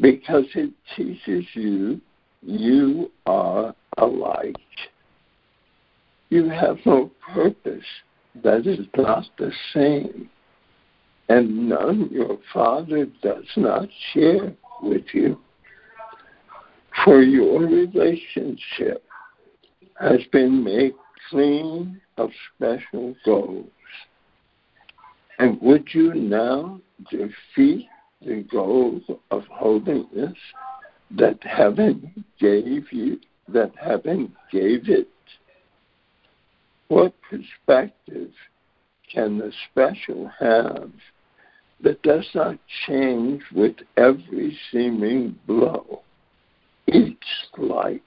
[0.00, 2.00] because it teaches you
[2.42, 4.56] you are alike.
[6.30, 7.84] You have no purpose
[8.42, 10.30] that is not the same,
[11.28, 15.38] and none your Father does not share with you.
[17.04, 19.04] For your relationship
[20.00, 20.94] has been made
[21.30, 23.66] clean of special goals.
[25.38, 26.80] And would you now
[27.10, 27.88] defeat
[28.24, 30.36] the goals of holiness
[31.10, 35.08] that heaven gave you, that heaven gave it?
[36.88, 38.30] What perspective
[39.12, 40.90] can the special have
[41.82, 46.02] that does not change with every seeming blow,
[46.86, 48.02] each slight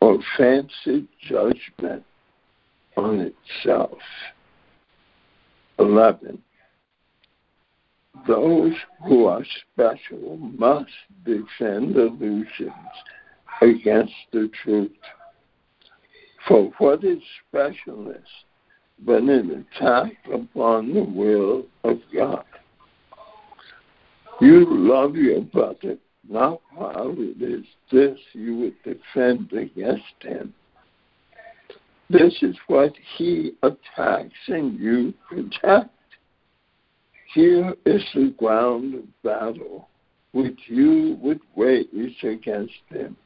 [0.00, 2.04] or fancied judgment
[2.96, 3.98] on itself?
[5.78, 6.40] 11.
[8.26, 8.72] Those
[9.06, 10.90] who are special must
[11.24, 12.72] defend illusions
[13.60, 14.92] against the truth.
[16.46, 17.18] For what is
[17.52, 18.22] specialness
[19.04, 22.44] but an attack upon the will of God?
[24.40, 30.54] You love your brother not while it is this you would defend against him.
[32.12, 35.88] This is what he attacks and you protect.
[37.32, 39.88] Here is the ground of battle
[40.32, 43.16] which you would wage against him.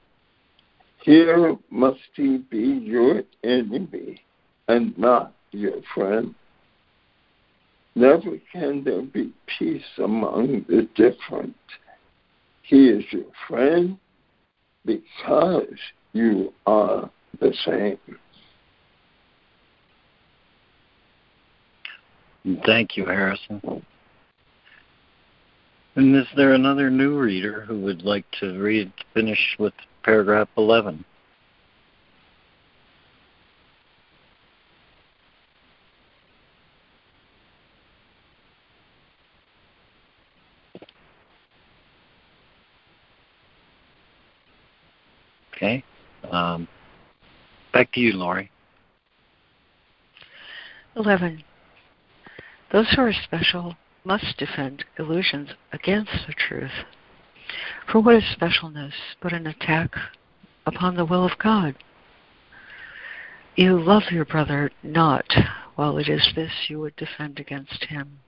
[1.02, 4.22] Here must he be your enemy
[4.68, 6.32] and not your friend.
[7.96, 11.56] Never can there be peace among the different.
[12.62, 13.98] He is your friend
[14.84, 15.74] because
[16.12, 17.98] you are the same.
[22.64, 23.60] Thank you, Harrison.
[25.96, 29.72] And is there another new reader who would like to read finish with
[30.04, 31.04] paragraph 11?
[45.54, 45.82] Okay.
[46.30, 46.68] Um,
[47.72, 48.50] back to you, Lori.
[50.94, 51.42] 11.
[52.72, 56.84] Those who are special must defend illusions against the truth.
[57.90, 59.94] For what is specialness but an attack
[60.66, 61.76] upon the will of God?
[63.54, 65.32] You love your brother not
[65.76, 68.18] while it is this you would defend against him.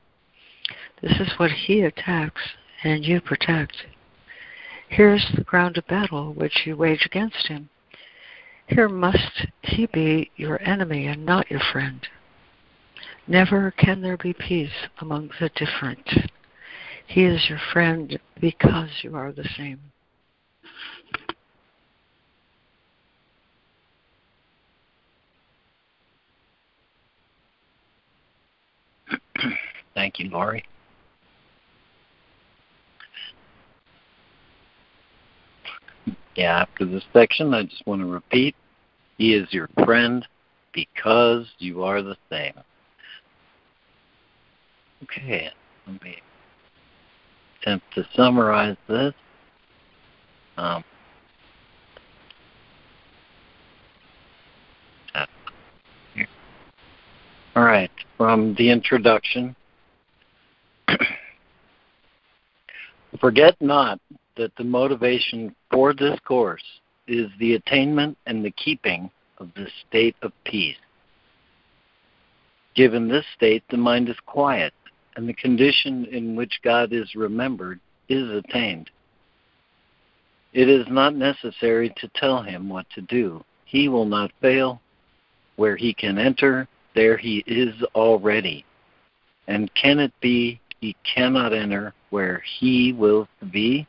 [1.03, 2.43] This is what he attacks
[2.83, 3.87] and you protect.
[4.89, 7.69] Here is the ground of battle which you wage against him.
[8.67, 12.07] Here must he be your enemy and not your friend.
[13.29, 14.73] Never can there be peace
[15.03, 16.09] among the different.
[17.07, 19.81] He is your friend because you are the same.
[29.95, 30.65] Thank you, Laurie.
[36.35, 38.55] Yeah, after this section, I just want to repeat
[39.19, 40.27] He is your friend
[40.73, 42.55] because you are the same.
[45.05, 45.51] Okay,
[45.87, 46.17] let me
[47.61, 49.15] attempt to summarize this.
[50.57, 50.83] Um,
[57.55, 59.55] all right, from the introduction.
[63.21, 64.01] Forget not
[64.37, 66.63] that the motivation for this course
[67.07, 70.77] is the attainment and the keeping of the state of peace.
[72.75, 74.73] Given this state, the mind is quiet,
[75.19, 78.89] and the condition in which God is remembered is attained.
[80.53, 83.45] It is not necessary to tell him what to do.
[83.65, 84.81] He will not fail.
[85.57, 88.65] Where he can enter, there he is already.
[89.49, 93.89] And can it be he cannot enter where he will be?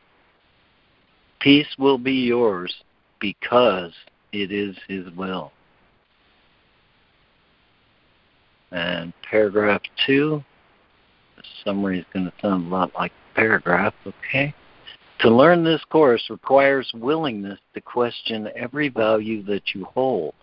[1.40, 2.74] Peace will be yours
[3.20, 3.94] because
[4.32, 5.52] it is his will.
[8.72, 10.44] And paragraph two,
[11.64, 14.54] summary is going to sound a lot like the paragraph, okay?
[15.20, 20.34] To learn this course requires willingness to question every value that you hold.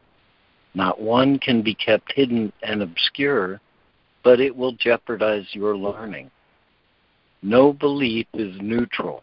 [0.75, 3.61] Not one can be kept hidden and obscure,
[4.23, 6.31] but it will jeopardize your learning.
[7.43, 9.23] No belief is neutral.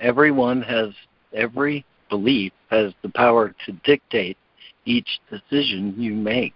[0.00, 0.90] Everyone has,
[1.32, 4.36] every belief has the power to dictate
[4.84, 6.54] each decision you make.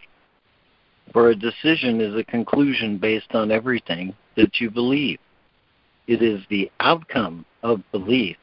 [1.12, 5.18] For a decision is a conclusion based on everything that you believe.
[6.06, 8.36] It is the outcome of belief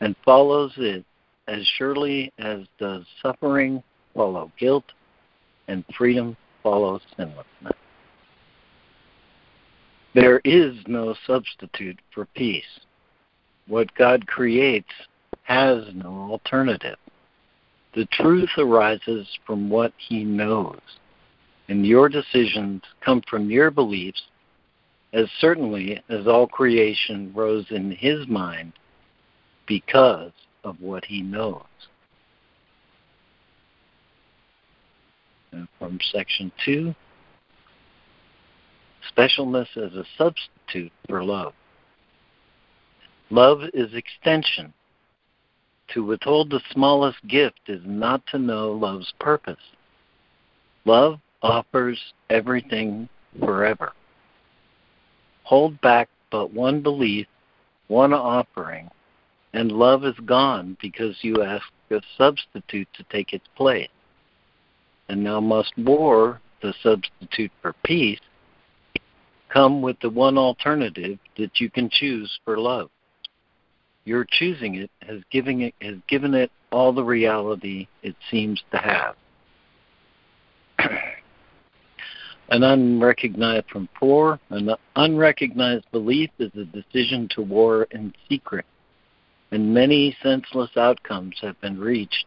[0.00, 1.04] and follows it
[1.46, 3.82] as surely as does suffering
[4.14, 4.84] follow guilt
[5.68, 7.76] and freedom follows sinlessness.
[10.14, 12.80] There is no substitute for peace.
[13.68, 14.88] What God creates
[15.42, 16.96] has no alternative.
[17.94, 20.80] The truth arises from what He knows
[21.68, 24.22] and your decisions come from your beliefs
[25.12, 28.72] as certainly as all creation rose in his mind
[29.66, 30.32] because
[30.64, 31.62] of what he knows.
[35.52, 36.94] And from section 2,
[39.16, 41.54] specialness as a substitute for love.
[43.30, 44.72] Love is extension.
[45.94, 49.56] To withhold the smallest gift is not to know love's purpose.
[50.84, 51.98] Love offers
[52.30, 53.08] everything
[53.38, 53.92] forever.
[55.44, 57.26] Hold back but one belief,
[57.88, 58.90] one offering,
[59.52, 63.88] and love is gone because you ask a substitute to take its place.
[65.08, 68.20] And now must war, the substitute for peace,
[69.48, 72.90] come with the one alternative that you can choose for love.
[74.04, 78.78] Your choosing it has given it has given it all the reality it seems to
[78.78, 79.14] have.
[82.48, 88.64] An unrecognized from four, an unrecognized belief is a decision to war in secret,
[89.50, 92.26] and many senseless outcomes have been reached,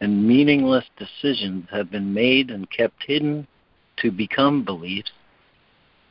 [0.00, 3.46] and meaningless decisions have been made and kept hidden
[3.96, 5.10] to become beliefs,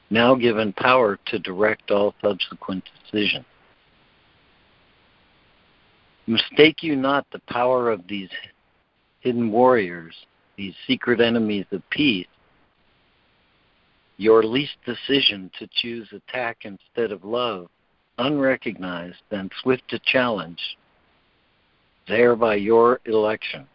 [0.10, 3.46] now given power to direct all subsequent decisions.
[6.28, 8.30] Mistake you not the power of these
[9.22, 10.16] hidden warriors,
[10.58, 12.28] these secret enemies of peace,
[14.18, 17.68] your least decision to choose attack instead of love,
[18.18, 20.78] unrecognized and swift to challenge,
[22.08, 23.68] there by your election.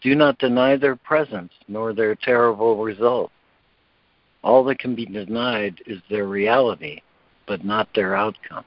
[0.00, 3.30] Do not deny their presence nor their terrible result.
[4.42, 7.02] All that can be denied is their reality,
[7.46, 8.64] but not their outcome.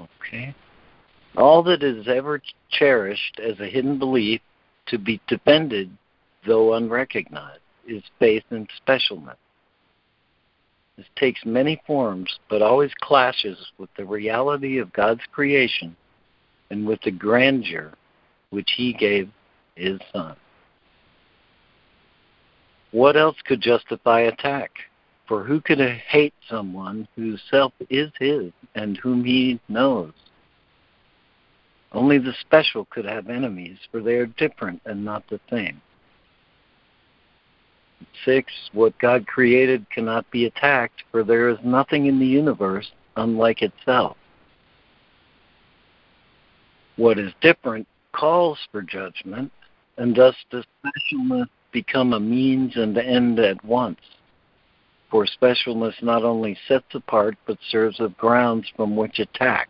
[0.00, 0.54] Okay.
[1.36, 4.40] All that is ever cherished as a hidden belief
[4.86, 5.90] to be defended,
[6.46, 9.36] though unrecognized, is faith in specialness.
[10.96, 15.96] This takes many forms, but always clashes with the reality of God's creation
[16.70, 17.92] and with the grandeur
[18.50, 19.28] which He gave
[19.74, 20.36] His Son.
[22.92, 24.70] What else could justify attack?
[25.26, 30.12] For who could hate someone whose self is His and whom He knows?
[31.94, 35.80] Only the special could have enemies, for they are different and not the same.
[38.24, 43.62] Six, what God created cannot be attacked, for there is nothing in the universe unlike
[43.62, 44.16] itself.
[46.96, 49.52] What is different calls for judgment,
[49.96, 54.00] and thus does specialness become a means and end at once.
[55.10, 59.68] For specialness not only sets apart, but serves as grounds from which attack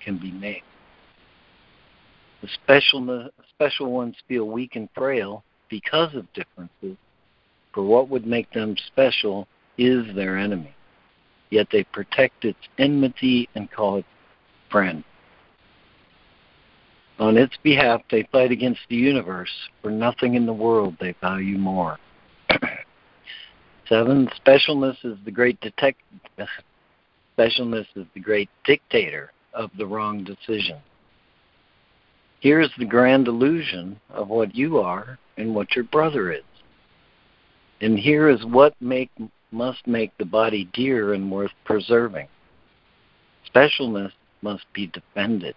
[0.00, 0.62] can be made.
[2.42, 6.96] The special, special ones feel weak and frail because of differences,
[7.72, 10.74] for what would make them special is their enemy.
[11.50, 14.04] Yet they protect its enmity and call it
[14.70, 15.02] friend.
[17.18, 19.50] On its behalf, they fight against the universe.
[19.82, 21.98] For nothing in the world they value more.
[23.88, 26.00] Seven, specialness is the great detect.
[27.36, 30.78] Specialness is the great dictator of the wrong decision.
[32.40, 36.42] Here is the grand illusion of what you are and what your brother is.
[37.80, 39.10] And here is what make,
[39.50, 42.28] must make the body dear and worth preserving.
[43.52, 44.12] Specialness
[44.42, 45.54] must be defended.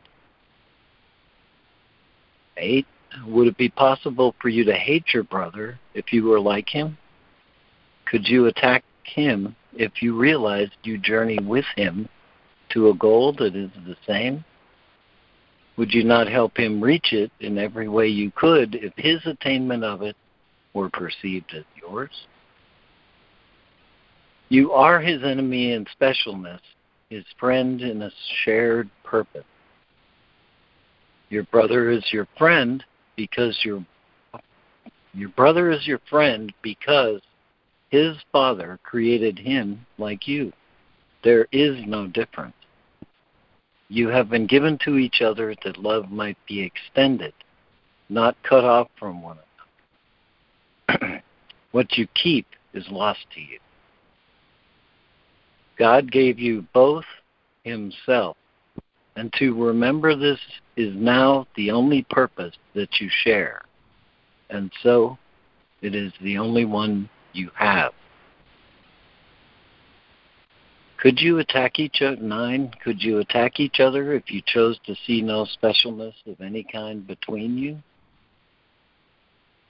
[2.58, 2.88] Eight,
[3.26, 6.98] would it be possible for you to hate your brother if you were like him?
[8.06, 12.08] Could you attack him if you realized you journey with him
[12.70, 14.44] to a goal that is the same?
[15.82, 19.84] Would you not help him reach it in every way you could if his attainment
[19.84, 20.16] of it
[20.76, 22.28] were perceived as yours?
[24.50, 26.60] You are his enemy in specialness,
[27.10, 28.12] his friend in a
[28.46, 29.44] shared purpose.
[31.32, 33.84] Your brother is your friend because your
[35.16, 37.22] your brother is your friend because
[37.90, 40.54] his father created him like you.
[41.24, 42.54] There is no difference.
[43.92, 47.34] You have been given to each other that love might be extended,
[48.08, 49.38] not cut off from one
[50.88, 51.24] another.
[51.72, 53.60] what you keep is lost to you.
[55.78, 57.04] God gave you both
[57.66, 58.38] Himself,
[59.18, 60.40] and to remember this
[60.78, 63.62] is now the only purpose that you share,
[64.50, 65.18] and so
[65.82, 67.92] it is the only one you have.
[71.02, 72.22] Could you attack each other?
[72.22, 72.72] Nine.
[72.84, 77.08] Could you attack each other if you chose to see no specialness of any kind
[77.08, 77.80] between you?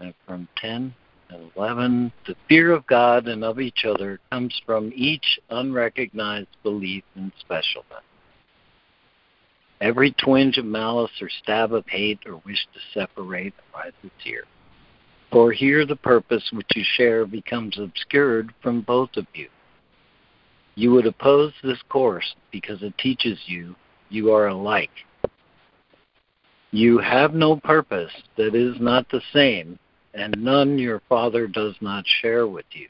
[0.01, 0.93] And from ten
[1.29, 7.03] and eleven, the fear of God and of each other comes from each unrecognized belief
[7.15, 8.03] in specialness.
[9.79, 14.43] Every twinge of malice or stab of hate or wish to separate arises here.
[15.31, 19.47] For here the purpose which you share becomes obscured from both of you.
[20.75, 23.75] You would oppose this course because it teaches you
[24.09, 24.91] you are alike.
[26.71, 29.77] You have no purpose that is not the same,
[30.13, 32.87] and none your Father does not share with you.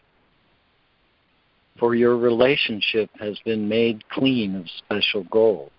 [1.80, 5.72] For your relationship has been made clean of special gold.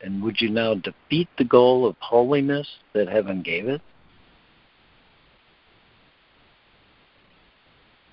[0.00, 3.80] And would you now defeat the goal of holiness that heaven gave it?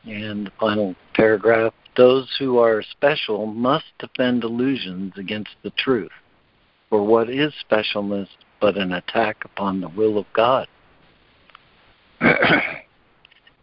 [0.05, 6.11] And the final paragraph those who are special must defend illusions against the truth.
[6.89, 8.27] For what is specialness
[8.59, 10.67] but an attack upon the will of God?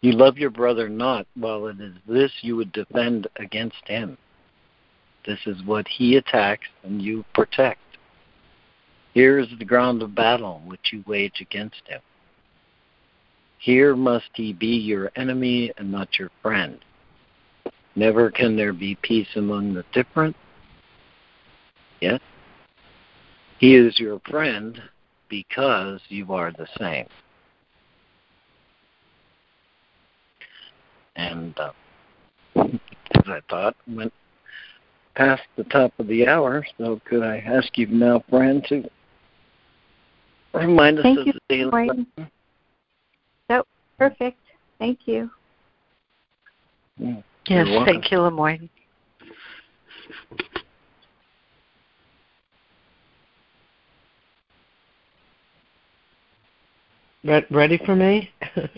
[0.01, 4.19] you love your brother not, while it is this you would defend against him.
[5.27, 7.81] This is what he attacks and you protect.
[9.15, 12.01] Here is the ground of battle which you wage against him.
[13.59, 16.79] Here must he be your enemy and not your friend.
[17.99, 20.37] Never can there be peace among the different.
[22.01, 22.21] Yes?
[23.59, 24.81] He is your friend
[25.29, 27.09] because you are the same.
[31.17, 31.73] And uh,
[32.55, 34.13] as I thought, went
[35.17, 38.89] past the top of the hour, so could I ask you now, Fran, to
[40.55, 42.07] remind us Thank of you, the daily Wayne.
[43.51, 43.65] So
[43.99, 44.39] perfect.
[44.79, 45.33] Thank you.
[47.01, 47.25] Mm.
[47.49, 48.69] Yes, thank you, LeMoyne.
[57.25, 58.31] Re- ready for me?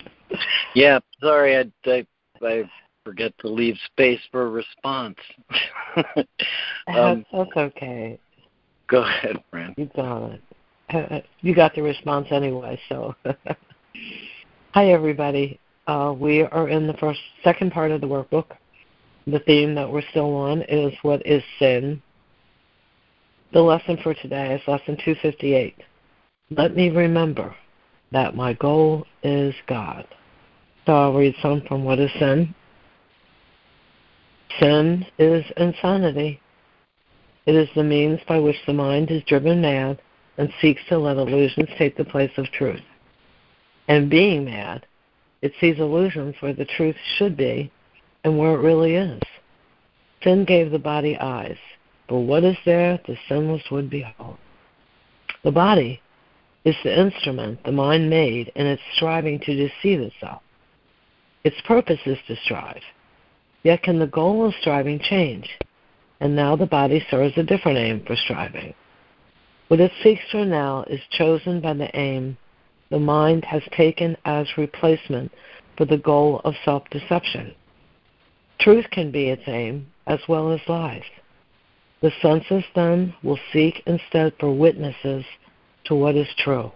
[0.75, 2.07] Yeah, sorry, I, I
[2.43, 2.71] I
[3.05, 5.17] forget to leave space for a response.
[5.97, 6.25] um,
[6.87, 8.19] that's, that's okay.
[8.87, 9.75] go ahead, Fran.
[9.77, 11.25] You got it.
[11.41, 13.15] You got the response anyway, so.
[14.75, 15.59] Hi, everybody.
[15.87, 18.57] Uh, we are in the first, second part of the workbook.
[19.27, 22.03] The theme that we're still on is what is sin.
[23.53, 25.77] The lesson for today is lesson 258.
[26.51, 27.55] Let me remember
[28.13, 30.07] that my goal is God.
[30.87, 32.55] So I'll read some from What is Sin?
[34.59, 36.41] Sin is insanity.
[37.47, 40.01] It is the means by which the mind is driven mad
[40.39, 42.81] and seeks to let illusions take the place of truth.
[43.89, 44.87] And being mad,
[45.43, 47.71] it sees illusions where the truth should be
[48.25, 49.23] and where it really is.
[50.23, 51.57] Sin gave the body eyes,
[52.09, 54.37] but what is there the sinless would behold?
[55.43, 56.01] The body
[56.65, 60.43] is the instrument the mind made in its striving to deceive itself.
[61.45, 62.83] Its purpose is to strive.
[63.63, 65.49] Yet can the goal of striving change?
[66.21, 68.75] And now the body serves a different aim for striving.
[69.69, 72.37] What it seeks for now is chosen by the aim
[72.91, 75.31] the mind has taken as replacement
[75.77, 77.55] for the goal of self deception.
[78.59, 81.05] Truth can be its aim as well as lies.
[82.03, 85.25] The senses then will seek instead for witnesses
[85.85, 86.73] to what is true.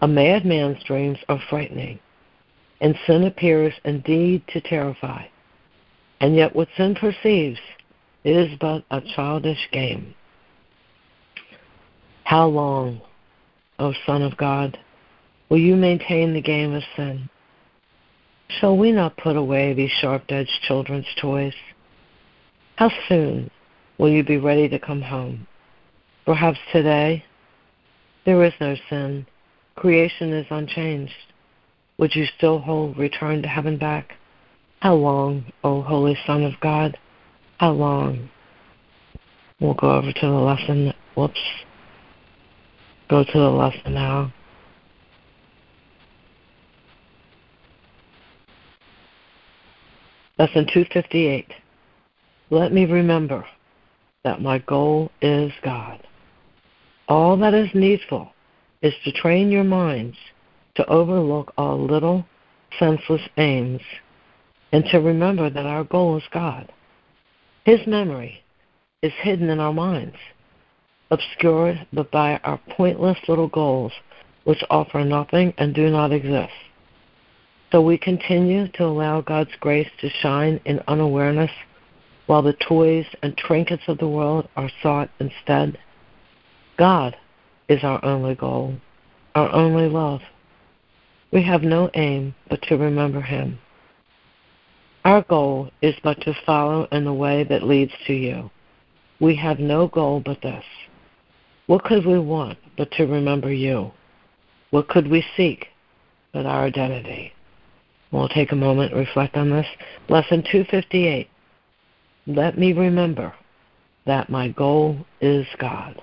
[0.00, 1.98] A madman's dreams are frightening,
[2.80, 5.24] and sin appears indeed to terrify.
[6.20, 7.60] And yet what sin perceives
[8.24, 10.14] is but a childish game.
[12.24, 13.00] How long,
[13.78, 14.78] O Son of God,
[15.48, 17.28] will you maintain the game of sin?
[18.48, 21.54] Shall we not put away these sharp-edged children's toys?
[22.76, 23.50] How soon
[23.98, 25.46] will you be ready to come home?
[26.24, 27.24] Perhaps today?
[28.24, 29.26] There is no sin.
[29.76, 31.12] Creation is unchanged.
[31.98, 34.14] Would you still hold return to heaven back?
[34.80, 36.98] How long, O Holy Son of God?
[37.58, 38.28] How long?
[39.60, 40.92] We'll go over to the lesson.
[41.14, 41.40] Whoops.
[43.08, 44.32] Go to the lesson now.
[50.38, 51.46] Lesson 258.
[52.50, 53.46] Let me remember
[54.22, 56.06] that my goal is God.
[57.08, 58.32] All that is needful
[58.82, 60.16] is to train your minds
[60.74, 62.26] to overlook all little,
[62.78, 63.80] senseless aims
[64.72, 66.70] and to remember that our goal is God.
[67.64, 68.42] His memory
[69.00, 70.16] is hidden in our minds,
[71.10, 73.92] obscured by our pointless little goals
[74.44, 76.52] which offer nothing and do not exist.
[77.72, 81.50] So we continue to allow God's grace to shine in unawareness
[82.26, 85.78] while the toys and trinkets of the world are sought instead.
[86.78, 87.16] God
[87.68, 88.76] is our only goal,
[89.34, 90.20] our only love.
[91.32, 93.58] We have no aim but to remember Him.
[95.04, 98.50] Our goal is but to follow in the way that leads to you.
[99.20, 100.64] We have no goal but this.
[101.66, 103.90] What could we want but to remember you?
[104.70, 105.66] What could we seek
[106.32, 107.32] but our identity?
[108.12, 109.66] We'll take a moment reflect on this.
[110.08, 111.28] Lesson 258.
[112.26, 113.34] Let me remember
[114.06, 116.00] that my goal is God.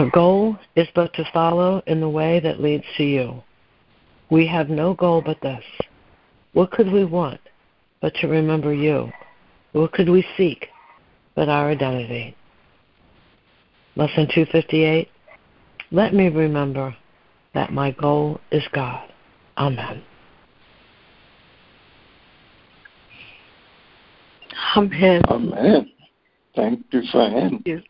[0.00, 3.42] Our goal is but to follow in the way that leads to you.
[4.30, 5.62] We have no goal but this.
[6.54, 7.38] What could we want
[8.00, 9.12] but to remember you?
[9.72, 10.68] What could we seek
[11.34, 12.34] but our identity?
[13.94, 15.06] Lesson 258
[15.90, 16.96] Let me remember
[17.52, 19.06] that my goal is God.
[19.58, 20.02] Amen.
[24.78, 25.22] Amen.
[25.28, 25.92] Amen.
[26.56, 27.62] Thank you, Fran.
[27.62, 27.89] Thank,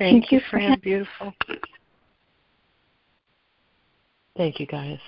[0.00, 0.78] Thank you, Fran.
[0.78, 1.34] Beautiful.
[4.34, 4.98] Thank you, guys.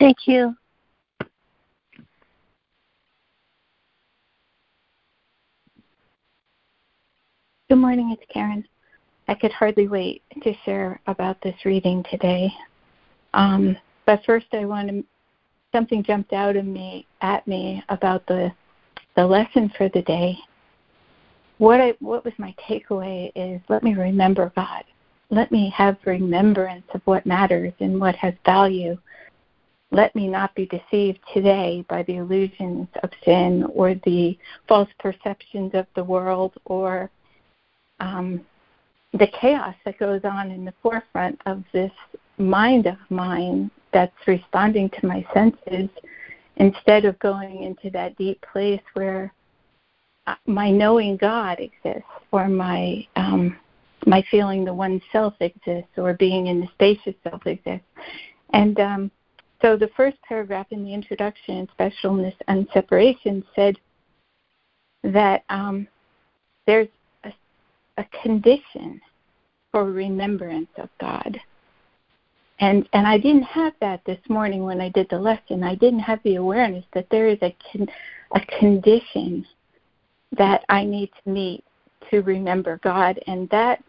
[0.00, 0.52] Thank you.
[7.68, 8.66] Good morning, it's Karen.
[9.28, 12.50] I could hardly wait to share about this reading today.
[13.32, 13.76] Um,
[14.06, 15.04] but first, I want to
[15.70, 18.50] something jumped out of me at me about the
[19.14, 20.36] the lesson for the day.
[21.58, 24.84] What I what was my takeaway is let me remember God.
[25.30, 28.96] Let me have remembrance of what matters and what has value.
[29.90, 34.38] Let me not be deceived today by the illusions of sin or the
[34.68, 37.10] false perceptions of the world or
[38.00, 38.44] um,
[39.12, 41.92] the chaos that goes on in the forefront of this
[42.36, 45.88] mind of mine that's responding to my senses
[46.56, 49.32] instead of going into that deep place where
[50.46, 53.56] my knowing God exists or my um,
[54.06, 57.86] my feeling the one self exists or being in the spacious self exists.
[58.52, 59.10] And um,
[59.60, 63.76] so the first paragraph in the introduction, specialness and separation, said
[65.02, 65.86] that um,
[66.66, 66.88] there's
[67.24, 67.32] a,
[67.98, 69.00] a condition
[69.72, 71.38] for remembrance of God.
[72.60, 75.62] And and I didn't have that this morning when I did the lesson.
[75.62, 77.86] I didn't have the awareness that there is a con,
[78.34, 79.46] a condition
[80.36, 81.64] that I need to meet
[82.10, 83.82] to remember God, and that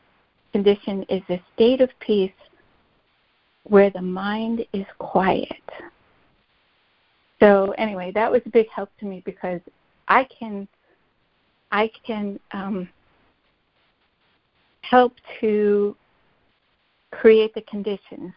[0.51, 2.31] condition is a state of peace
[3.63, 5.61] where the mind is quiet.
[7.39, 9.61] So anyway, that was a big help to me because
[10.07, 10.67] I can
[11.71, 12.89] I can um,
[14.81, 15.95] help to
[17.11, 18.33] create the conditions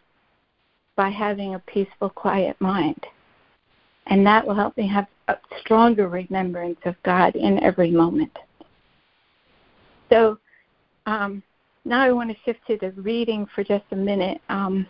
[0.97, 3.07] by having a peaceful, quiet mind.
[4.07, 8.37] And that will help me have a stronger remembrance of God in every moment.
[10.11, 10.39] So
[11.07, 11.43] um,
[11.85, 14.41] now I want to shift to the reading for just a minute.
[14.49, 14.87] Um,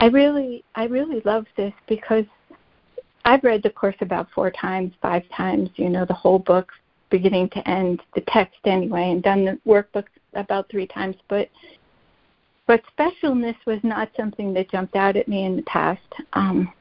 [0.00, 2.24] I really, I really love this because
[3.24, 5.70] I've read the course about four times, five times.
[5.76, 6.72] You know, the whole book,
[7.10, 11.16] beginning to end, the text anyway, and done the workbook about three times.
[11.28, 11.48] But
[12.66, 16.00] but specialness was not something that jumped out at me in the past.
[16.32, 16.72] Um,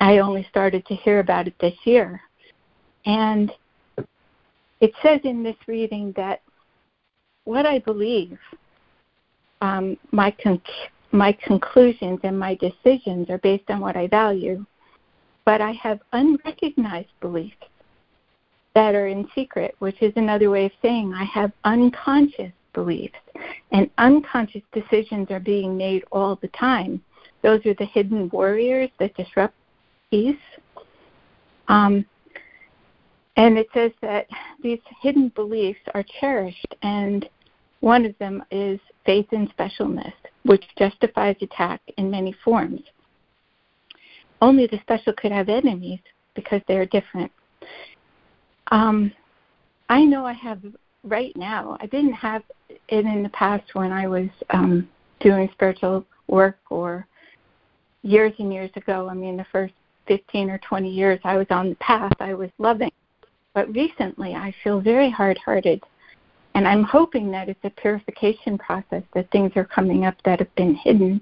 [0.00, 2.20] I only started to hear about it this year,
[3.06, 3.50] and
[4.80, 6.42] it says in this reading that
[7.44, 8.38] what I believe,
[9.60, 10.60] um, my con-
[11.12, 14.64] my conclusions and my decisions are based on what I value,
[15.44, 17.56] but I have unrecognized beliefs
[18.74, 23.14] that are in secret, which is another way of saying I have unconscious beliefs.
[23.70, 27.02] And unconscious decisions are being made all the time.
[27.42, 29.54] Those are the hidden warriors that disrupt
[30.14, 30.36] peace.
[31.66, 32.04] Um,
[33.36, 34.28] and it says that
[34.62, 37.28] these hidden beliefs are cherished, and
[37.80, 40.12] one of them is faith in specialness,
[40.44, 42.80] which justifies attack in many forms.
[44.40, 46.00] Only the special could have enemies
[46.36, 47.32] because they are different.
[48.70, 49.10] Um,
[49.88, 50.60] I know I have
[51.02, 51.76] right now.
[51.80, 54.88] I didn't have it in the past when I was um,
[55.20, 57.06] doing spiritual work or
[58.02, 59.08] years and years ago.
[59.10, 59.74] I mean, the first
[60.06, 62.92] 15 or 20 years I was on the path, I was loving.
[63.54, 65.82] But recently, I feel very hard hearted.
[66.54, 70.54] And I'm hoping that it's a purification process, that things are coming up that have
[70.54, 71.20] been hidden,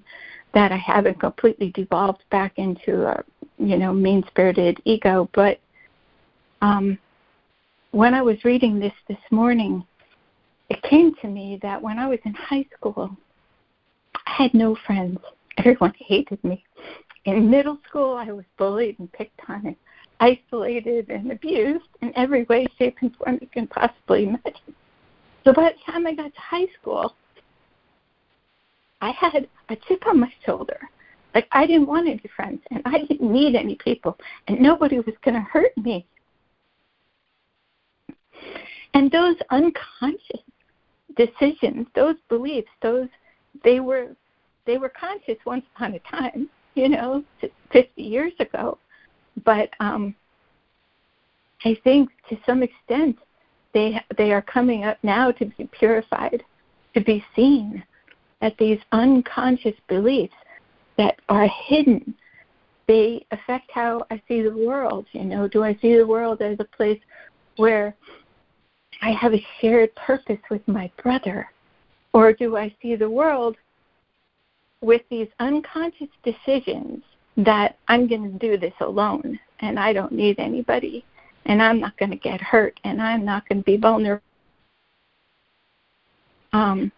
[0.55, 3.25] that I haven't completely devolved back into a,
[3.59, 5.29] you know, mean spirited ego.
[5.33, 5.59] But
[6.61, 6.99] um,
[7.93, 9.85] when I was reading this this morning,
[10.69, 13.17] it came to me that when I was in high school,
[14.27, 15.19] I had no friends.
[15.59, 16.65] Everyone hated me.
[17.25, 19.77] In middle school, I was bullied and picked on and
[20.21, 24.75] isolated and abused in every way, shape, and form you can possibly imagine.
[25.45, 27.15] So by the time I got to high school,
[29.01, 30.79] I had a chip on my shoulder.
[31.35, 34.19] Like I didn't want any friends and I didn't need any people
[34.49, 36.07] and nobody was going to hurt me
[38.95, 40.43] and those unconscious
[41.17, 43.09] decisions, those beliefs, those
[43.65, 44.09] they were
[44.67, 47.25] they were conscious once upon a time, you know,
[47.73, 48.79] 50 years ago.
[49.45, 50.15] But um,
[51.65, 53.17] I think to some extent
[53.75, 56.45] they they are coming up now to be purified,
[56.95, 57.83] to be seen
[58.41, 60.35] that these unconscious beliefs
[60.99, 62.15] that are hidden
[62.89, 65.07] they affect how I see the world.
[65.13, 67.01] You know, do I see the world as a place
[67.57, 67.95] where
[69.01, 71.49] I have a shared purpose with my brother?
[72.13, 73.57] Or do I see the world
[74.83, 77.03] with these unconscious decisions
[77.37, 81.05] that I'm going to do this alone and I don't need anybody
[81.47, 84.23] and I'm not going to get hurt and I'm not going to be vulnerable?
[86.53, 86.93] Um,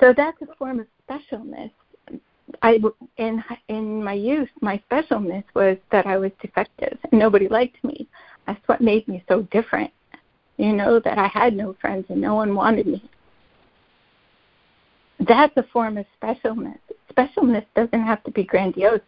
[0.00, 1.72] so that's a form of specialness.
[2.62, 2.78] I
[3.16, 8.06] in in my youth, my specialness was that I was defective and nobody liked me.
[8.46, 9.90] That's what made me so different.
[10.56, 13.10] You know, that I had no friends and no one wanted me.
[15.26, 16.78] That's a form of specialness.
[17.16, 19.00] Specialness doesn't have to be grandiose.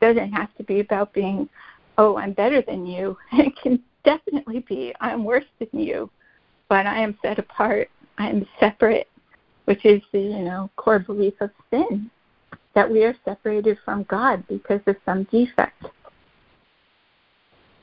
[0.00, 1.48] Doesn't have to be about being,
[1.98, 3.16] oh, I'm better than you.
[3.32, 6.10] It can definitely be, I'm worse than you,
[6.68, 7.88] but I am set apart.
[8.18, 9.08] I am separate,
[9.64, 12.10] which is the you know core belief of sin,
[12.74, 15.84] that we are separated from God because of some defect.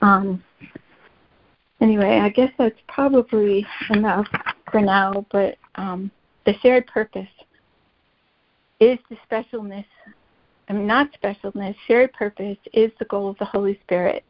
[0.01, 0.43] Um,
[1.81, 4.27] anyway, I guess that's probably enough
[4.71, 6.11] for now, but um,
[6.45, 7.27] the shared purpose
[8.83, 9.85] is the specialness,
[10.69, 14.23] I mean, not specialness, shared purpose is the goal of the Holy Spirit.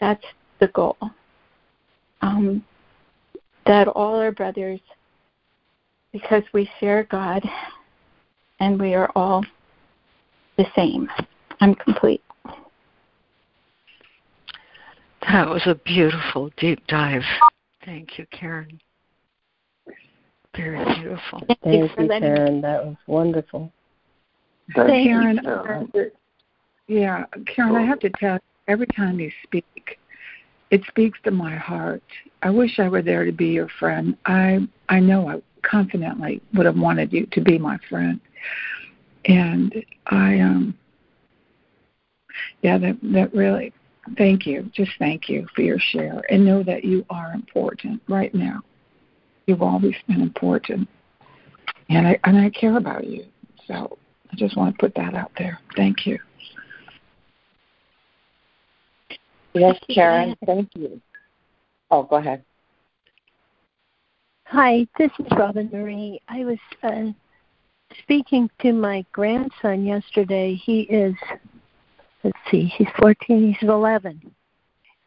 [0.00, 0.24] That's
[0.60, 0.96] the goal.
[2.22, 2.64] Um,
[3.66, 4.80] that all are brothers
[6.12, 7.42] because we share God
[8.60, 9.44] and we are all
[10.56, 11.08] the same.
[11.60, 12.22] I'm complete.
[15.22, 17.22] That was a beautiful deep dive.
[17.84, 18.78] Thank you, Karen.
[20.56, 21.42] Very beautiful.
[21.46, 22.60] Thank, Thank you, Karen.
[22.60, 23.72] That was wonderful.
[24.74, 25.40] Thank Karen,
[25.94, 26.10] you.
[26.88, 29.98] yeah, Karen, I have to tell you, every time you speak,
[30.70, 32.02] it speaks to my heart.
[32.42, 34.16] I wish I were there to be your friend.
[34.26, 38.20] I I know I confidently would have wanted you to be my friend.
[39.26, 39.74] And
[40.06, 40.76] I um
[42.62, 43.72] yeah, that that really
[44.16, 44.70] thank you.
[44.74, 48.62] Just thank you for your share and know that you are important right now.
[49.46, 50.88] You've always been important.
[51.88, 53.24] And I and I care about you.
[53.66, 53.98] So
[54.32, 55.60] I just want to put that out there.
[55.76, 56.18] Thank you.
[59.54, 61.00] Yes, Karen, thank you.
[61.90, 62.42] Oh, go ahead.
[64.46, 66.20] Hi, this is Robin Marie.
[66.28, 67.12] I was uh,
[68.02, 70.54] speaking to my grandson yesterday.
[70.54, 71.14] He is,
[72.22, 74.20] let's see, he's 14, he's 11.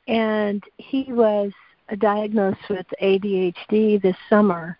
[0.08, 1.52] And he was
[1.96, 4.78] diagnosed with ADHD this summer.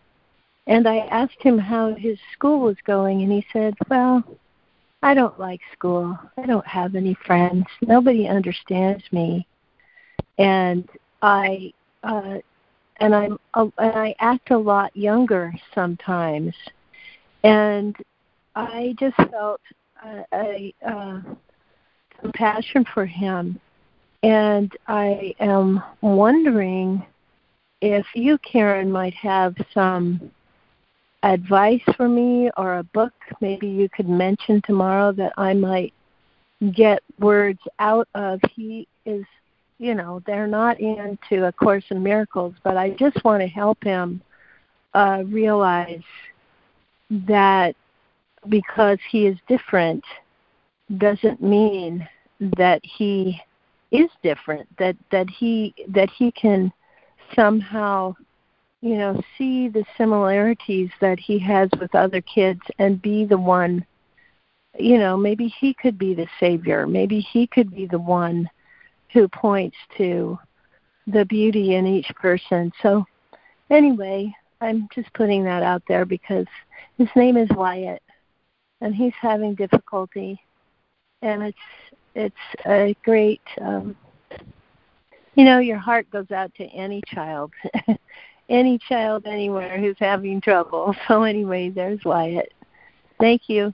[0.68, 4.24] And I asked him how his school was going, and he said, Well,
[5.02, 6.18] I don't like school.
[6.38, 7.66] I don't have any friends.
[7.82, 9.48] Nobody understands me.
[10.38, 10.90] And
[11.22, 11.72] I,
[12.04, 12.40] uh,
[12.98, 16.54] and I'm, uh, and I act a lot younger sometimes.
[17.44, 17.96] And
[18.56, 19.62] I just felt
[20.04, 21.22] a, a uh,
[22.20, 23.60] compassion for him.
[24.24, 27.06] And I am wondering
[27.82, 30.32] if you, Karen, might have some
[31.24, 35.94] advice for me or a book maybe you could mention tomorrow that I might
[36.74, 38.40] get words out of.
[38.56, 39.26] He is,
[39.78, 43.84] you know, they're not into A Course in Miracles, but I just want to help
[43.84, 44.22] him
[44.94, 46.04] uh, realize
[47.10, 47.76] that
[48.50, 50.04] because he is different
[50.98, 52.08] doesn't mean
[52.58, 53.40] that he
[53.92, 56.72] is different that that he that he can
[57.36, 58.14] somehow
[58.82, 63.86] you know, see the similarities that he has with other kids and be the one,
[64.78, 66.86] you know, maybe he could be the savior.
[66.86, 68.50] Maybe he could be the one
[69.14, 70.38] who points to
[71.08, 72.72] the beauty in each person.
[72.84, 73.06] So,
[73.72, 76.46] anyway, I'm just putting that out there because
[76.98, 78.04] his name is Wyatt
[78.82, 80.40] and he's having difficulty
[81.24, 81.58] and it's
[82.18, 83.96] it's a great um
[85.36, 87.52] you know your heart goes out to any child
[88.50, 90.96] any child anywhere who's having trouble.
[91.08, 92.54] So anyway, there's Wyatt.
[93.20, 93.74] Thank you.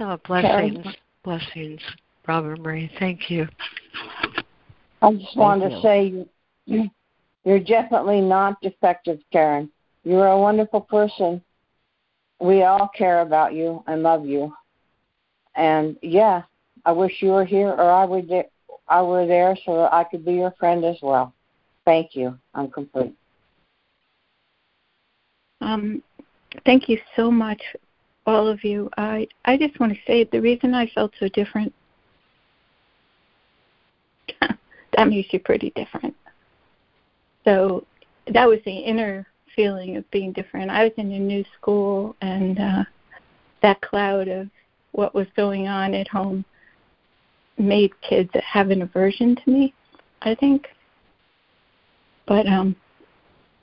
[0.00, 0.94] Oh, blessings, Karen.
[1.24, 1.80] blessings,
[2.26, 2.90] Robin Marie.
[2.98, 3.46] Thank you.
[5.02, 6.26] I just wanted to say
[7.44, 9.70] you're definitely not defective, Karen.
[10.04, 11.42] You're a wonderful person.
[12.40, 14.52] We all care about you and love you.
[15.58, 16.42] And yeah,
[16.86, 18.30] I wish you were here or I would
[18.88, 21.34] I were there so I could be your friend as well.
[21.84, 22.38] Thank you.
[22.54, 23.12] I'm complete.
[25.60, 26.00] Um,
[26.64, 27.60] thank you so much,
[28.24, 28.88] all of you.
[28.96, 31.74] I I just want to say the reason I felt so different.
[34.40, 36.14] that makes you pretty different.
[37.44, 37.84] So
[38.32, 40.70] that was the inner feeling of being different.
[40.70, 42.84] I was in a new school, and uh,
[43.62, 44.48] that cloud of
[44.92, 46.44] what was going on at home
[47.58, 49.74] made kids have an aversion to me,
[50.22, 50.68] I think.
[52.26, 52.76] But um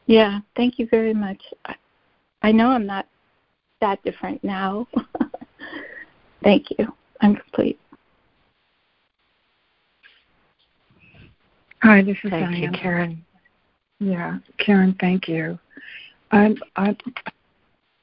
[0.07, 1.41] yeah, thank you very much.
[1.65, 1.76] I,
[2.43, 3.07] I know I'm not
[3.82, 4.88] that different now.
[6.43, 6.93] thank you.
[7.21, 7.80] I'm complete.
[11.82, 12.61] Hi, this is thank Diane.
[12.61, 13.26] you, Karen.
[13.99, 15.57] Yeah, Karen, thank you.
[16.32, 16.95] I I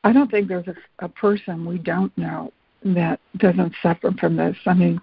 [0.05, 2.53] I don't think there's a, a person we don't know
[2.85, 4.57] that doesn't suffer from this.
[4.67, 5.01] I mean,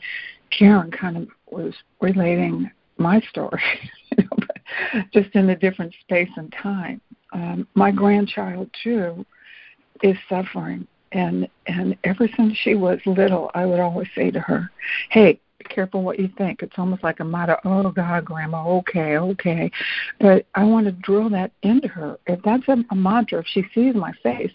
[0.57, 3.61] Karen kind of was relating my story,
[4.17, 7.01] you know, but just in a different space and time.
[7.33, 9.25] Um, my grandchild too
[10.01, 14.69] is suffering, and and ever since she was little, I would always say to her,
[15.09, 17.57] "Hey, be careful what you think." It's almost like a motto.
[17.65, 19.71] Oh God, Grandma, okay, okay,
[20.19, 22.17] but I want to drill that into her.
[22.25, 24.51] If that's a, a mantra, if she sees my face,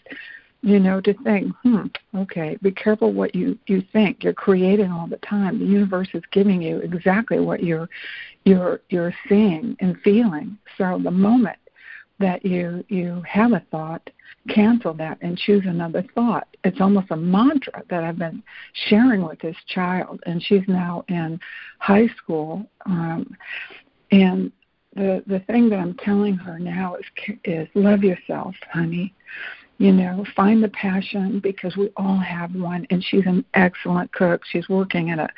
[0.64, 1.86] you know to think hmm
[2.16, 4.24] okay be careful what you you think.
[4.24, 5.58] You're creating all the time.
[5.58, 7.88] The universe is giving you exactly what you're
[8.44, 10.56] you're you're seeing and feeling.
[10.78, 11.58] So the moment
[12.18, 14.08] that you you have a thought
[14.48, 16.48] cancel that and choose another thought.
[16.64, 18.42] It's almost a mantra that i've been
[18.88, 21.38] sharing with this child and she's now in
[21.78, 23.36] high school um
[24.10, 24.50] and
[24.94, 29.12] the the thing that I'm telling her now is is love yourself, honey.
[29.78, 34.42] You know, find the passion because we all have one, and she's an excellent cook.
[34.50, 35.28] She's working at a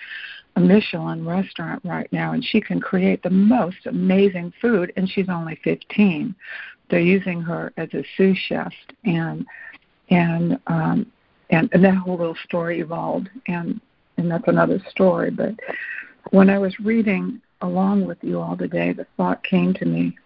[0.57, 5.29] a Michelin restaurant right now, and she can create the most amazing food, and she's
[5.29, 6.35] only 15.
[6.89, 8.73] They're using her as a sous chef,
[9.05, 9.47] and
[10.09, 11.07] and um,
[11.51, 13.81] and, and that whole little story evolved, and
[14.17, 15.31] and that's another story.
[15.31, 15.55] But
[16.31, 20.17] when I was reading along with you all today, the thought came to me: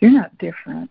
[0.00, 0.90] you're not different.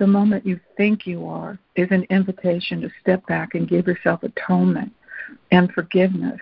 [0.00, 4.22] The moment you think you are is an invitation to step back and give yourself
[4.22, 4.92] atonement
[5.52, 6.40] and forgiveness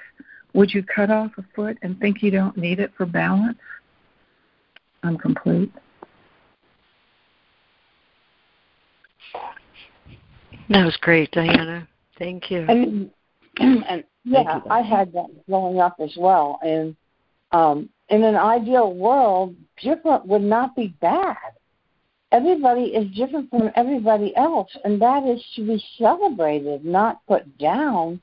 [0.55, 3.59] would you cut off a foot and think you don't need it for balance?
[5.03, 5.73] I'm complete.
[10.69, 11.87] That was great, Diana.
[12.19, 12.67] Thank you.
[12.69, 13.11] And,
[13.59, 16.59] and yeah, you, I had that growing up as well.
[16.63, 16.97] And
[17.53, 21.37] um, in an ideal world, different would not be bad.
[22.31, 28.21] Everybody is different from everybody else, and that is to be celebrated, not put down.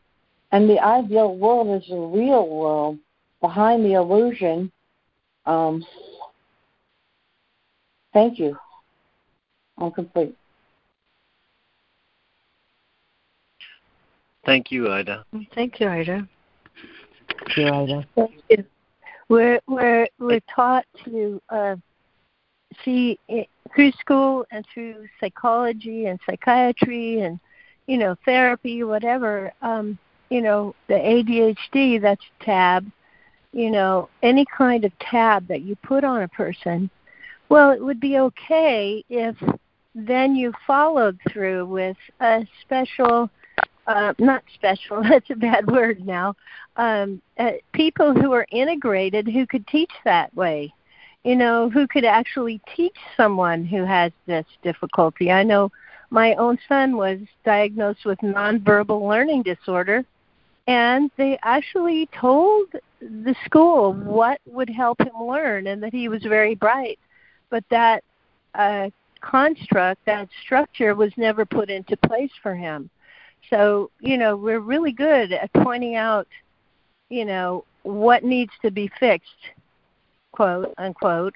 [0.51, 2.99] And the ideal world is the real world
[3.41, 4.71] behind the illusion.
[5.45, 5.83] Um,
[8.13, 8.55] thank you.
[9.77, 10.35] I'm complete.
[14.45, 15.25] Thank you, Ida.
[15.55, 16.27] Thank you, Ida.
[17.47, 18.65] Thank you, Ida.
[19.27, 21.75] We're we're we're taught to uh,
[22.83, 27.39] see it, through school and through psychology and psychiatry and
[27.87, 29.51] you know therapy, whatever.
[29.61, 29.97] Um,
[30.29, 32.91] you know, the ADHD, that's a tab,
[33.53, 36.89] you know, any kind of tab that you put on a person,
[37.49, 39.35] well, it would be okay if
[39.93, 43.29] then you followed through with a special,
[43.87, 46.35] uh, not special, that's a bad word now,
[46.75, 50.73] um, uh, people who are integrated who could teach that way.
[51.25, 55.31] You know, who could actually teach someone who has this difficulty.
[55.31, 55.71] I know
[56.11, 60.05] my own son was diagnosed with nonverbal learning disorder
[60.67, 62.67] and they actually told
[63.01, 66.99] the school what would help him learn and that he was very bright
[67.49, 68.03] but that
[68.55, 68.89] uh,
[69.21, 72.89] construct that structure was never put into place for him
[73.49, 76.27] so you know we're really good at pointing out
[77.09, 79.51] you know what needs to be fixed
[80.35, 81.33] quote unquote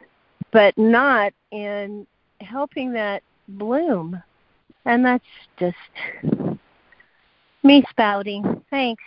[0.52, 2.06] but not in
[2.42, 4.22] helping that bloom
[4.86, 5.24] and that's
[5.60, 5.76] just
[7.64, 8.62] me spouting.
[8.70, 9.04] Thanks.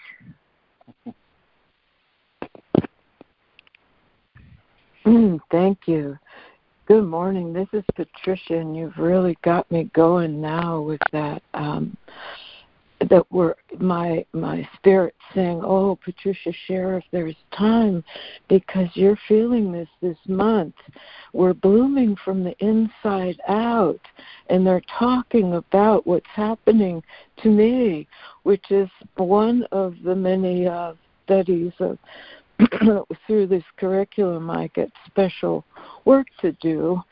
[5.04, 6.16] Mm, thank you.
[6.86, 7.52] Good morning.
[7.52, 11.42] This is Patricia, and you've really got me going now with that.
[11.54, 11.96] Um,
[13.12, 18.02] that were my my spirit saying, "Oh, Patricia, share if there's time,
[18.48, 20.74] because you're feeling this this month.
[21.34, 24.00] We're blooming from the inside out,
[24.48, 27.02] and they're talking about what's happening
[27.42, 28.08] to me,
[28.44, 30.94] which is one of the many uh,
[31.26, 31.98] studies of
[33.26, 34.50] through this curriculum.
[34.50, 35.66] I get special
[36.06, 37.02] work to do,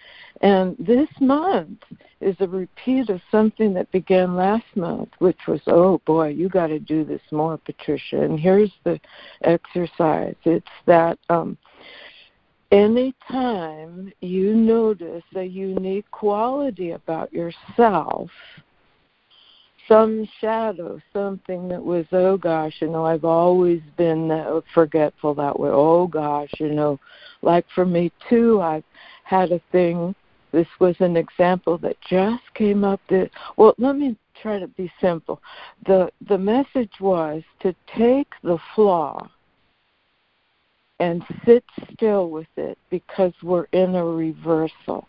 [0.40, 1.80] and this month
[2.20, 6.68] is a repeat of something that began last month, which was, oh boy, you got
[6.68, 8.22] to do this more, Patricia.
[8.22, 8.98] And here's the
[9.42, 11.58] exercise it's that um,
[12.72, 18.30] anytime you notice a unique quality about yourself,
[19.88, 25.58] some shadow, something that was, oh gosh, you know, I've always been uh, forgetful that
[25.58, 25.68] way.
[25.70, 26.98] Oh gosh, you know,
[27.42, 28.84] like for me too, I've
[29.24, 30.14] had a thing
[30.52, 34.90] this was an example that just came up that well let me try to be
[35.00, 35.40] simple.
[35.86, 39.28] The the message was to take the flaw
[40.98, 45.06] and sit still with it because we're in a reversal.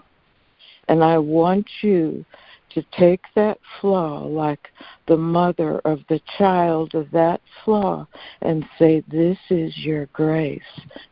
[0.88, 2.26] And i want you
[2.74, 4.70] to take that flaw like
[5.08, 8.08] the mother of the child of that flaw
[8.42, 10.62] and say this is your grace.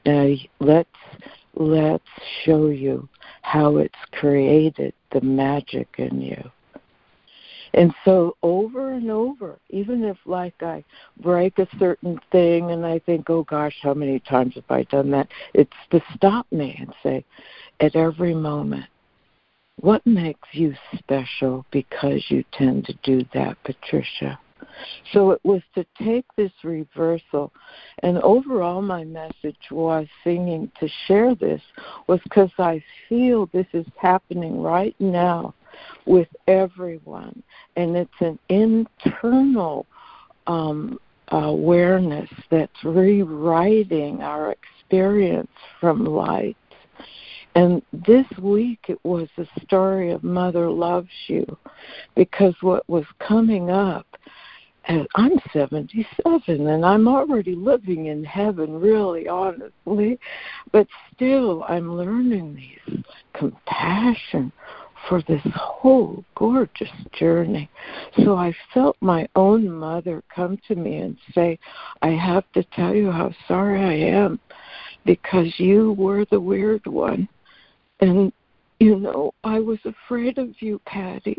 [0.06, 0.90] Now let's
[1.56, 2.04] let's
[2.46, 3.08] show you
[3.42, 6.52] how it's created the magic in you.
[7.74, 10.84] And so over and over, even if like I
[11.22, 15.12] break a certain thing and I think, oh gosh, how many times have I done
[15.12, 15.28] that?
[15.54, 17.24] It's to stop me and say,
[17.80, 18.86] at every moment,
[19.82, 24.40] what makes you special because you tend to do that, Patricia?
[25.14, 27.52] So it was to take this reversal.
[28.04, 31.62] And overall, my message was singing to share this
[32.08, 35.54] was because I feel this is happening right now
[36.06, 37.44] with everyone.
[37.76, 39.86] And it's an internal
[40.48, 41.00] um,
[41.30, 46.58] awareness that's rewriting our experience from light.
[47.56, 51.58] And this week it was the story of Mother Loves You
[52.16, 54.06] because what was coming up
[54.90, 60.20] and I'm 77 and I'm already living in heaven, really, honestly.
[60.72, 64.52] But still, I'm learning these compassion
[65.08, 67.70] for this whole gorgeous journey.
[68.24, 71.60] So I felt my own mother come to me and say,
[72.02, 74.40] I have to tell you how sorry I am
[75.06, 77.30] because you were the weird one.
[78.00, 78.34] And,
[78.80, 81.38] you know, I was afraid of you, Patty.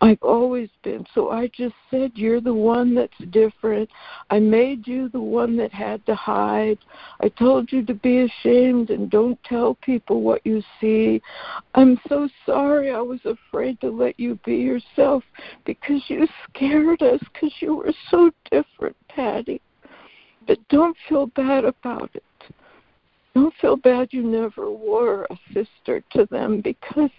[0.00, 1.04] I've always been.
[1.12, 3.88] So I just said, You're the one that's different.
[4.30, 6.78] I made you the one that had to hide.
[7.20, 11.20] I told you to be ashamed and don't tell people what you see.
[11.74, 12.92] I'm so sorry.
[12.92, 15.24] I was afraid to let you be yourself
[15.64, 19.60] because you scared us because you were so different, Patty.
[20.46, 22.22] But don't feel bad about it.
[23.34, 27.10] Don't feel bad you never were a sister to them because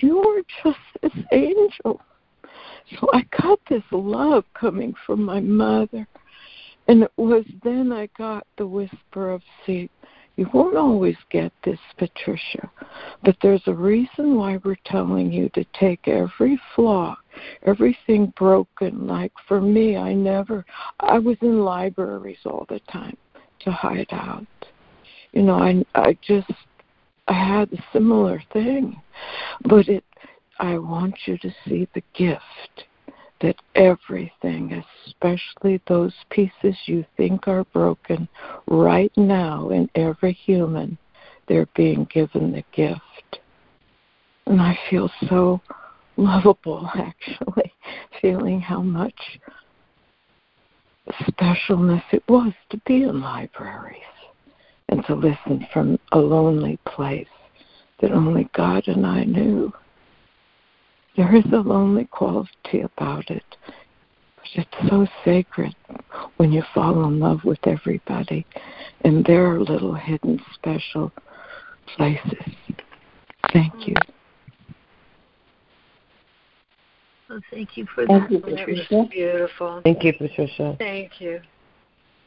[0.00, 2.00] you were just this angel
[3.00, 6.06] so I got this love coming from my mother.
[6.88, 9.90] And it was then I got the whisper of, see,
[10.36, 12.70] you won't always get this, Patricia,
[13.24, 17.16] but there's a reason why we're telling you to take every flaw,
[17.64, 19.08] everything broken.
[19.08, 20.64] Like for me, I never,
[21.00, 23.16] I was in libraries all the time
[23.64, 24.46] to hide out.
[25.32, 26.52] You know, I, I just,
[27.26, 29.02] I had a similar thing,
[29.64, 30.04] but it
[30.58, 32.84] I want you to see the gift
[33.40, 38.28] that everything, especially those pieces you think are broken,
[38.66, 40.98] right now in every human,
[41.46, 43.40] they're being given the gift.
[44.46, 45.60] And I feel so
[46.16, 47.72] lovable, actually,
[48.20, 49.38] feeling how much
[51.22, 54.02] specialness it was to be in libraries
[54.88, 57.26] and to listen from a lonely place
[58.00, 59.72] that only God and I knew.
[61.18, 63.42] There is a lonely quality about it,
[64.36, 65.74] but it's so sacred
[66.36, 68.46] when you fall in love with everybody,
[69.00, 71.10] and there are little hidden special
[71.96, 72.54] places.
[73.52, 73.96] Thank you.
[77.30, 78.30] Oh, thank you for thank that.
[78.30, 78.86] You, Patricia.
[78.88, 79.80] That was beautiful.
[79.82, 80.76] Thank you, Patricia.
[80.78, 81.40] Thank you.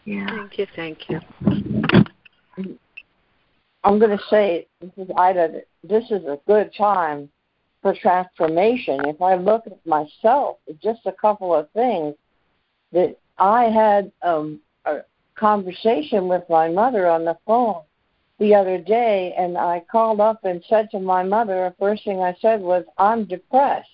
[0.03, 0.27] Yeah.
[0.27, 0.67] Thank you.
[0.75, 2.77] Thank you.
[3.85, 7.29] I'm going to say, this is Ida, this is a good time
[7.81, 9.05] for transformation.
[9.05, 12.15] If I look at myself, just a couple of things
[12.91, 14.99] that I had um, a
[15.35, 17.81] conversation with my mother on the phone
[18.39, 22.21] the other day, and I called up and said to my mother, the first thing
[22.21, 23.89] I said was, I'm depressed.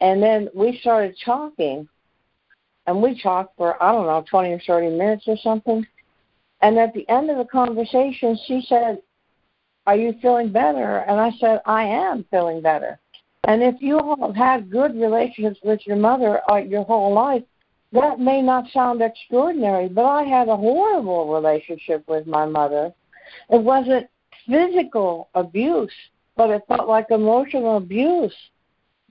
[0.00, 1.88] And then we started talking,
[2.86, 5.86] and we talked for, I don't know, 20 or 30 minutes or something.
[6.60, 9.02] And at the end of the conversation, she said,
[9.86, 10.98] are you feeling better?
[10.98, 12.98] And I said, I am feeling better.
[13.44, 17.42] And if you have had good relationships with your mother uh, your whole life,
[17.92, 22.92] that may not sound extraordinary, but I had a horrible relationship with my mother.
[23.50, 24.08] It wasn't
[24.46, 25.92] physical abuse,
[26.36, 28.34] but it felt like emotional abuse.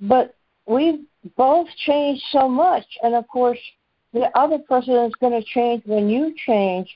[0.02, 1.06] But we
[1.38, 2.86] both changed so much.
[3.04, 3.60] And of course,
[4.14, 6.90] the other person is going to change when you change.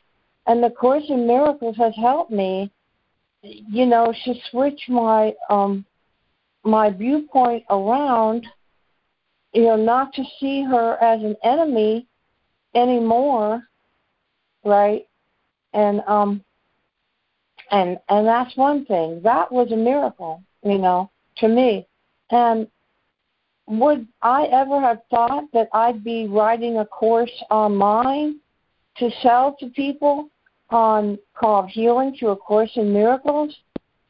[0.48, 2.72] And the Course in Miracles has helped me
[3.46, 5.86] you know, she switched my um
[6.64, 8.46] my viewpoint around,
[9.54, 12.08] you know, not to see her as an enemy
[12.74, 13.64] anymore,
[14.64, 15.08] right?
[15.74, 16.44] And um
[17.72, 19.22] and and that's one thing.
[19.24, 21.88] That was a miracle, you know, to me.
[22.32, 22.68] And
[23.68, 28.40] would I ever have thought that I'd be writing a course online
[28.98, 30.30] to sell to people?
[30.70, 33.56] On called Healing Through A Course in Miracles?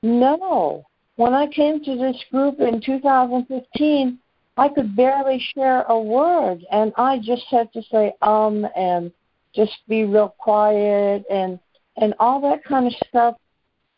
[0.02, 0.86] No.
[1.16, 4.20] When I came to this group in 2015,
[4.58, 9.12] I could barely share a word, and I just had to say um and
[9.54, 11.60] just be real quiet and
[11.98, 13.36] and all that kind of stuff.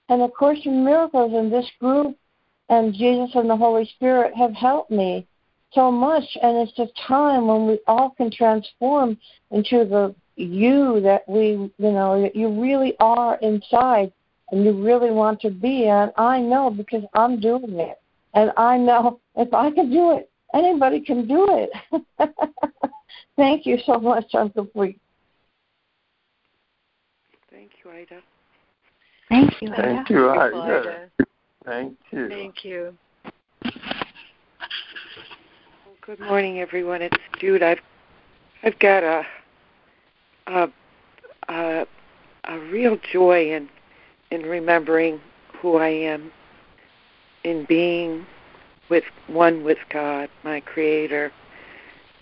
[0.09, 2.15] And of course, in miracles in this group
[2.69, 5.27] and Jesus and the Holy Spirit have helped me
[5.71, 6.25] so much.
[6.41, 9.17] And it's a time when we all can transform
[9.51, 14.11] into the you that we, you know, that you really are inside
[14.51, 15.87] and you really want to be.
[15.87, 17.99] And I know because I'm doing it.
[18.33, 21.69] And I know if I can do it, anybody can do it.
[23.35, 24.25] Thank you so much.
[24.33, 24.99] I'm complete.
[27.49, 28.21] Thank you, Ida.
[29.29, 29.81] Thank you, Ida.
[29.81, 30.55] Thank you, Ida.
[30.55, 31.09] Ida.
[31.65, 32.29] Thank you.
[32.29, 32.97] Thank you.
[33.63, 33.71] Well,
[36.01, 37.01] good morning, everyone.
[37.01, 37.63] It's Jude.
[37.63, 37.79] I've
[38.63, 39.23] I've got a
[40.47, 40.69] a,
[41.49, 41.87] a,
[42.45, 43.69] a real joy in
[44.29, 45.21] in remembering
[45.61, 46.31] who I am
[47.43, 48.25] in being
[48.89, 51.31] with one with God, my creator.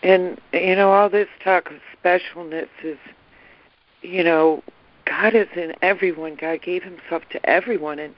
[0.03, 2.97] And you know, all this talk of specialness is
[4.01, 4.63] you know,
[5.05, 6.35] God is in everyone.
[6.35, 8.13] God gave himself to everyone and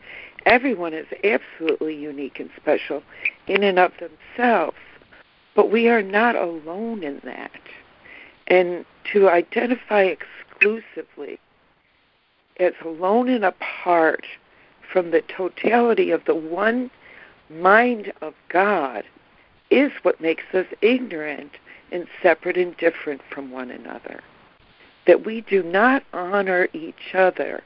[0.46, 3.04] everyone is absolutely unique and special
[3.48, 4.78] in and of themselves.
[5.56, 7.52] But we are not alone in that.
[8.48, 11.40] And to identify exclusively
[12.60, 14.26] as alone and apart
[14.92, 16.90] from the totality of the one
[17.50, 19.04] mind of God
[19.70, 21.52] is what makes us ignorant
[21.92, 24.22] and separate and different from one another.
[25.06, 27.64] That we do not honor each other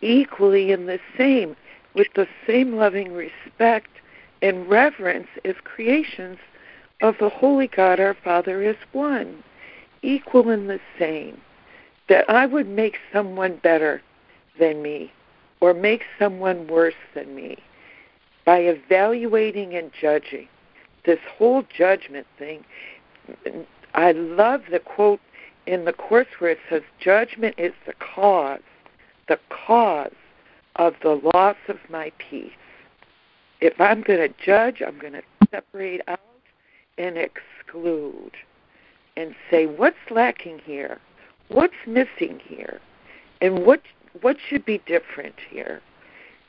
[0.00, 1.56] equally in the same,
[1.94, 3.90] with the same loving respect
[4.42, 6.38] and reverence as creations
[7.02, 9.42] of the Holy God our Father is one,
[10.02, 11.40] equal in the same.
[12.08, 14.02] That I would make someone better
[14.58, 15.12] than me
[15.60, 17.58] or make someone worse than me
[18.46, 20.48] by evaluating and judging.
[21.04, 22.64] This whole judgment thing,
[23.94, 25.20] I love the quote
[25.66, 28.62] in the Course where it says, Judgment is the cause,
[29.28, 30.12] the cause
[30.76, 32.52] of the loss of my peace.
[33.60, 36.20] If I'm going to judge, I'm going to separate out
[36.96, 38.32] and exclude
[39.18, 40.98] and say, what's lacking here?
[41.48, 42.80] What's missing here?
[43.40, 43.82] And what
[44.20, 45.80] what should be different here?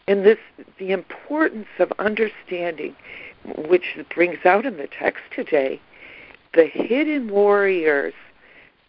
[0.08, 0.38] And this,
[0.78, 2.96] the importance of understanding,
[3.58, 5.80] which brings out in the text today,
[6.54, 8.14] the hidden warriors,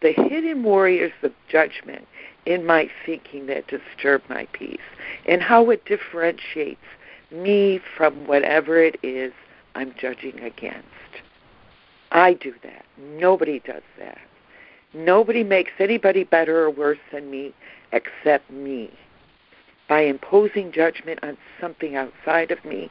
[0.01, 2.07] the hidden warriors of judgment
[2.45, 4.79] in my thinking that disturb my peace,
[5.27, 6.79] and how it differentiates
[7.31, 9.33] me from whatever it is
[9.75, 10.87] I'm judging against.
[12.11, 12.85] I do that.
[12.97, 14.19] Nobody does that.
[14.93, 17.53] Nobody makes anybody better or worse than me
[17.91, 18.91] except me
[19.91, 22.89] by imposing judgment on something outside of me,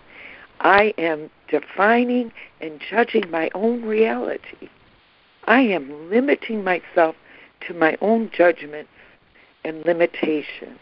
[0.60, 2.30] I am defining
[2.60, 4.68] and judging my own reality.
[5.44, 7.16] I am limiting myself
[7.66, 8.90] to my own judgments
[9.64, 10.78] and limitations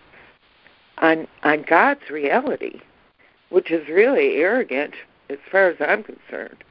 [1.00, 2.80] on, on God's reality,
[3.50, 4.94] which is really arrogant
[5.30, 6.64] as far as I'm concerned.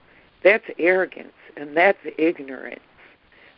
[0.43, 2.79] That's arrogance and that's ignorance.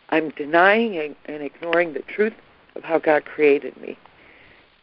[0.09, 2.33] I'm denying and ignoring the truth
[2.75, 3.97] of how God created me.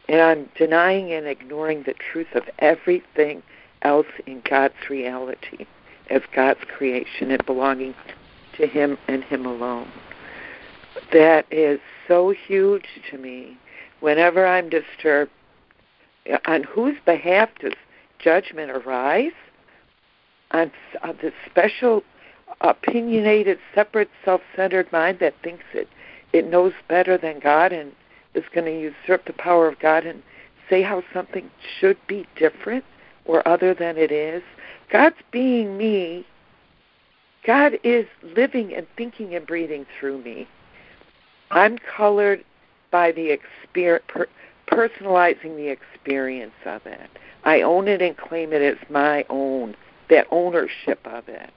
[0.07, 3.43] And I'm denying and ignoring the truth of everything
[3.81, 5.65] else in God's reality
[6.09, 7.93] as God's creation and belonging
[8.55, 9.91] to Him and Him alone.
[11.11, 13.57] That is so huge to me.
[13.99, 15.31] Whenever I'm disturbed,
[16.45, 17.73] on whose behalf does
[18.19, 19.33] judgment arise?
[20.51, 20.71] On
[21.03, 22.03] the special,
[22.61, 25.87] opinionated, separate, self centered mind that thinks it,
[26.33, 27.91] it knows better than God and
[28.33, 30.21] is going to usurp the power of God and
[30.69, 31.49] say how something
[31.79, 32.83] should be different
[33.25, 34.43] or other than it is.
[34.91, 36.25] God's being me.
[37.45, 40.47] God is living and thinking and breathing through me.
[41.51, 42.43] I'm colored
[42.91, 44.27] by the experience, per,
[44.69, 47.09] personalizing the experience of it.
[47.43, 49.75] I own it and claim it as my own,
[50.09, 51.51] that ownership of it.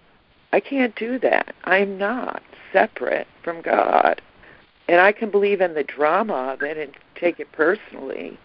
[0.53, 1.55] I can't do that.
[1.65, 4.21] I'm not separate from God.
[4.89, 8.39] And I can believe in the drama of it and take it personally,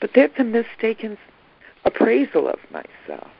[0.00, 1.18] but that's a mistaken
[1.84, 3.30] appraisal of myself.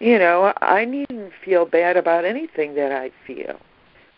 [0.00, 3.58] You know, I needn't feel bad about anything that I feel.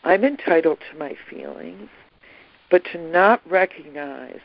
[0.05, 1.89] I'm entitled to my feelings,
[2.71, 4.41] but to not recognize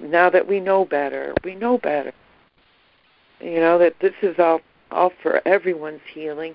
[0.00, 2.12] now that we know better, we know better.
[3.40, 4.60] You know that this is all
[4.90, 6.54] all for everyone's healing.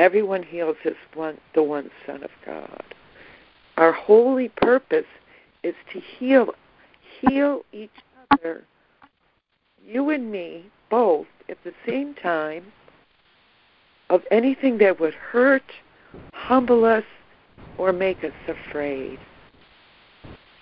[0.00, 2.82] Everyone heals as one the one Son of God.
[3.76, 5.04] Our holy purpose
[5.62, 6.54] is to heal
[7.20, 7.90] heal each
[8.30, 8.64] other,
[9.86, 12.64] you and me, both at the same time,
[14.08, 15.70] of anything that would hurt,
[16.32, 17.04] humble us,
[17.76, 19.18] or make us afraid.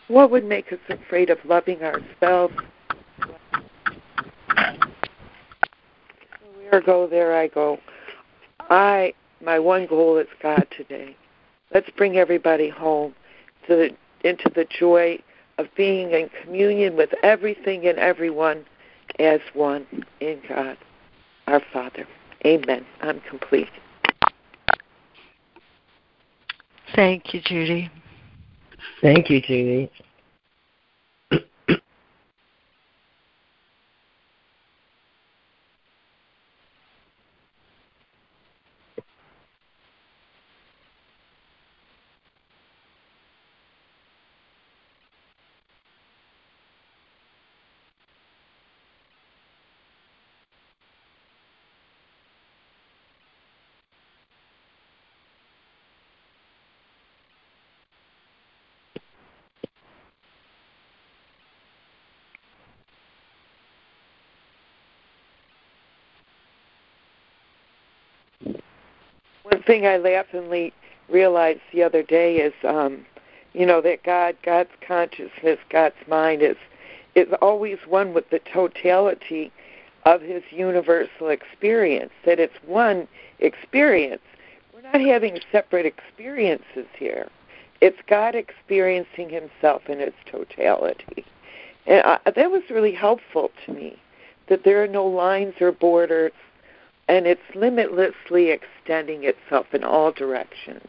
[0.08, 2.54] What would make us afraid of loving ourselves?
[6.56, 7.78] Where go, there I go.
[8.68, 11.16] I my one goal is God today.
[11.72, 13.14] Let's bring everybody home
[13.66, 15.18] to the, into the joy
[15.58, 18.64] of being in communion with everything and everyone
[19.18, 19.86] as one
[20.20, 20.76] in God,
[21.46, 22.06] our Father.
[22.44, 22.86] Amen.
[23.02, 23.68] I'm complete.
[26.94, 27.90] Thank you, Judy.
[29.02, 29.90] Thank you, Judy.
[69.57, 70.72] one thing I laughingly
[71.10, 73.04] realized the other day is, um,
[73.52, 76.56] you know, that God, God's consciousness, God's mind is
[77.14, 79.52] is always one with the totality
[80.04, 82.12] of His universal experience.
[82.24, 83.06] That it's one
[83.40, 84.22] experience.
[84.72, 87.28] We're not having separate experiences here.
[87.82, 91.26] It's God experiencing Himself in its totality,
[91.86, 93.98] and I, that was really helpful to me.
[94.48, 96.32] That there are no lines or borders
[97.08, 100.86] and it's limitlessly extending itself in all directions.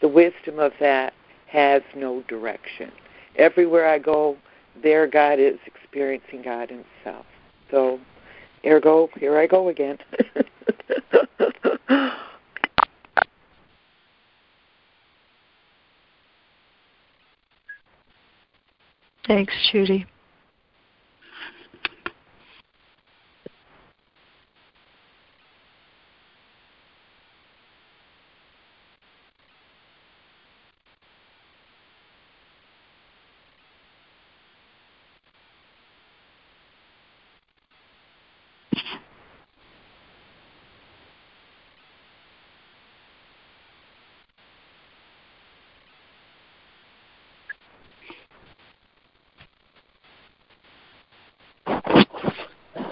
[0.00, 1.14] The wisdom of that
[1.46, 2.90] has no direction.
[3.36, 4.36] Everywhere I go,
[4.82, 7.24] there God is experiencing God Himself.
[7.70, 8.00] So,
[8.66, 9.98] ergo, here I go again.
[19.26, 20.06] Thanks, Judy.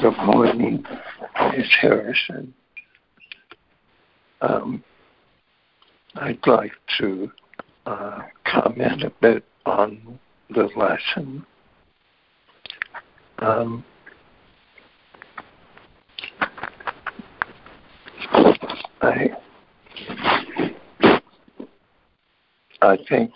[0.03, 0.85] Good morning,
[1.53, 1.67] Ms.
[1.81, 2.55] Harrison.
[4.41, 4.85] Um,
[6.17, 7.31] I'd like to
[7.87, 10.19] uh, comment a bit on
[10.51, 11.45] the lesson.
[13.39, 13.85] Um,
[19.01, 19.31] I
[22.81, 23.33] I think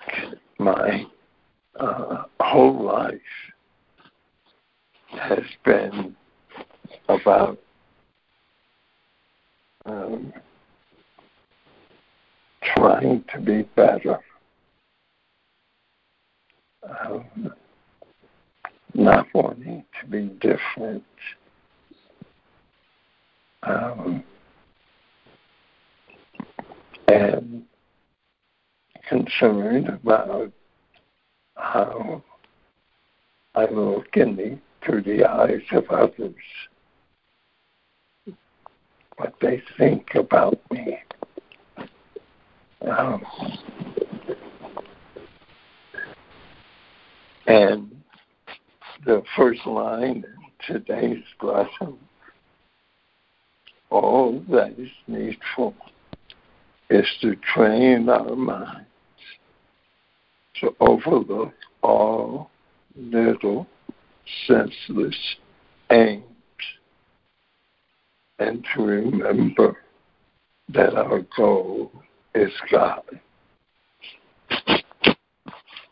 [0.59, 1.07] my
[1.79, 3.15] uh, whole life
[5.19, 6.15] has been
[7.09, 7.59] about
[9.85, 10.33] um,
[12.63, 14.19] trying to be better,
[16.83, 17.53] um,
[18.95, 21.05] not wanting to be different.
[23.63, 24.23] Um,
[27.09, 27.65] and
[29.09, 30.53] concerned about
[31.57, 32.23] how
[33.55, 36.35] I look in the, through the eyes of others
[39.17, 40.99] what they think about me.
[42.87, 43.25] Um,
[47.47, 48.03] and
[49.05, 50.25] the first line
[50.69, 51.97] in today's lesson
[53.91, 55.75] all that is needful
[56.91, 58.87] is to train our minds
[60.61, 62.51] to overlook all
[62.97, 63.67] little
[64.47, 65.17] senseless
[65.91, 66.36] aims
[68.39, 69.79] and to remember
[70.69, 71.91] that our goal
[72.35, 73.03] is God.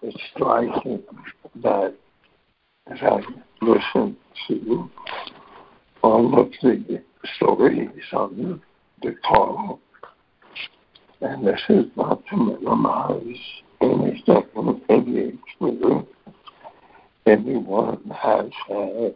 [0.03, 1.03] It's striking
[1.63, 1.95] that
[2.91, 3.21] as I
[3.63, 4.17] listen
[4.49, 4.91] to
[6.03, 7.03] all of the
[7.37, 8.61] stories on
[9.03, 9.81] the call,
[11.23, 13.41] and this is not to minimize
[13.81, 16.09] anything, any experience
[17.27, 19.15] anyone has had,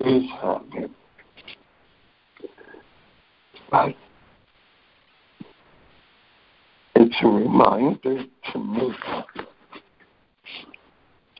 [0.00, 0.94] is having
[3.70, 3.94] but
[6.94, 8.90] it's a reminder to me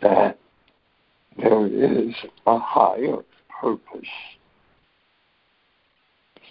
[0.02, 0.38] that
[1.36, 2.14] there is
[2.46, 3.18] a higher
[3.60, 4.08] purpose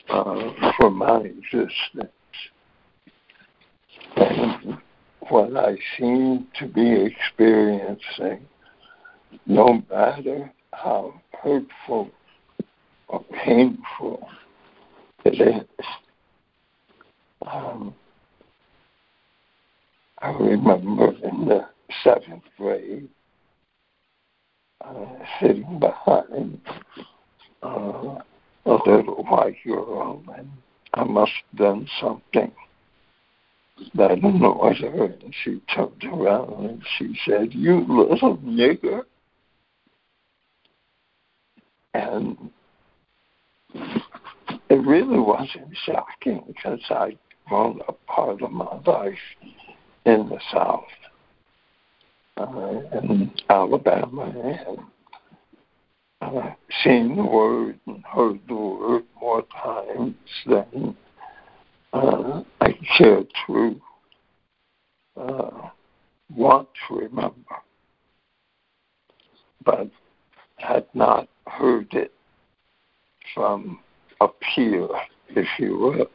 [0.10, 2.12] uh, for my existence.
[4.16, 4.78] And
[5.30, 8.46] what I seem to be experiencing,
[9.46, 12.10] no matter how hurtful
[13.08, 14.28] or painful
[15.36, 15.86] is.
[17.46, 17.94] Um,
[20.20, 21.68] I remember in the
[22.04, 23.08] seventh grade
[24.84, 25.06] uh,
[25.40, 26.60] sitting behind
[27.64, 28.16] uh,
[28.66, 30.50] a little white girl, and
[30.94, 32.52] I must have done something
[33.96, 39.04] that annoyed her, and she turned around and she said, "You little nigger."
[41.94, 42.52] And
[44.70, 47.18] it really wasn't shocking because I'd
[47.48, 49.18] grown up part of my life
[50.06, 50.84] in the South,
[52.38, 54.34] uh, in Alabama,
[54.68, 54.80] and
[56.22, 56.52] uh,
[56.84, 60.16] seen the word and heard the word more times
[60.46, 60.96] than
[61.94, 63.82] uh, I care to
[65.16, 65.70] uh,
[66.36, 67.56] want to remember,
[69.64, 69.90] but
[70.58, 72.12] had not heard it
[73.34, 73.80] from
[74.22, 74.88] appear,
[75.30, 76.10] if you will.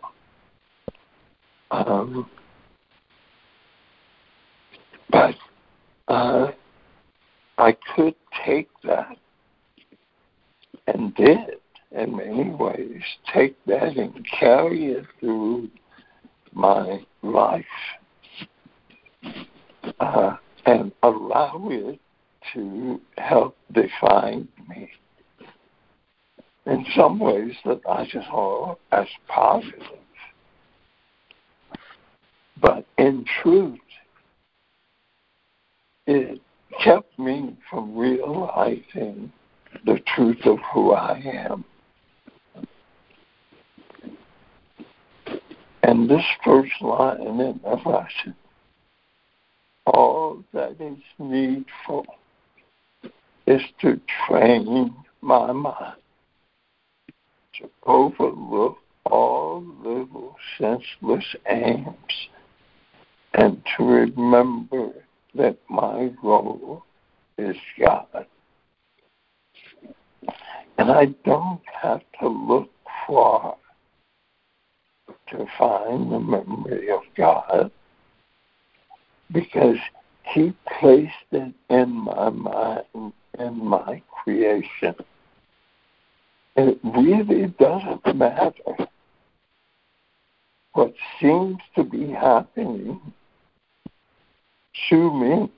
[1.71, 2.29] Um,
[5.11, 5.35] but
[6.09, 6.53] uh,
[7.59, 8.15] I could
[8.45, 9.17] take that
[10.87, 11.39] and did
[11.93, 13.03] in many ways
[13.33, 15.69] take that and carry it through
[16.53, 17.65] my life
[20.01, 22.01] uh, and allow it
[22.53, 24.91] to help define me
[26.67, 29.83] in some ways that I saw as positive.
[32.61, 33.79] But in truth,
[36.07, 36.41] it
[36.85, 39.33] kept me from realizing
[39.85, 41.19] the truth of who I
[41.49, 41.65] am.
[45.83, 48.37] And this first line in lesson,
[49.85, 52.07] all that is needful
[53.47, 56.02] is to train my mind
[57.59, 62.29] to overlook all little senseless aims
[63.35, 64.93] and to remember
[65.35, 66.85] that my goal
[67.39, 68.27] is God.
[70.79, 72.71] And I don't have to look
[73.07, 73.57] far
[75.31, 77.71] to find the memory of God
[79.33, 79.79] because
[80.35, 84.95] He placed it in my mind, in my creation.
[86.55, 88.53] It really doesn't matter
[90.75, 93.01] what seems to be happening
[94.89, 95.51] to me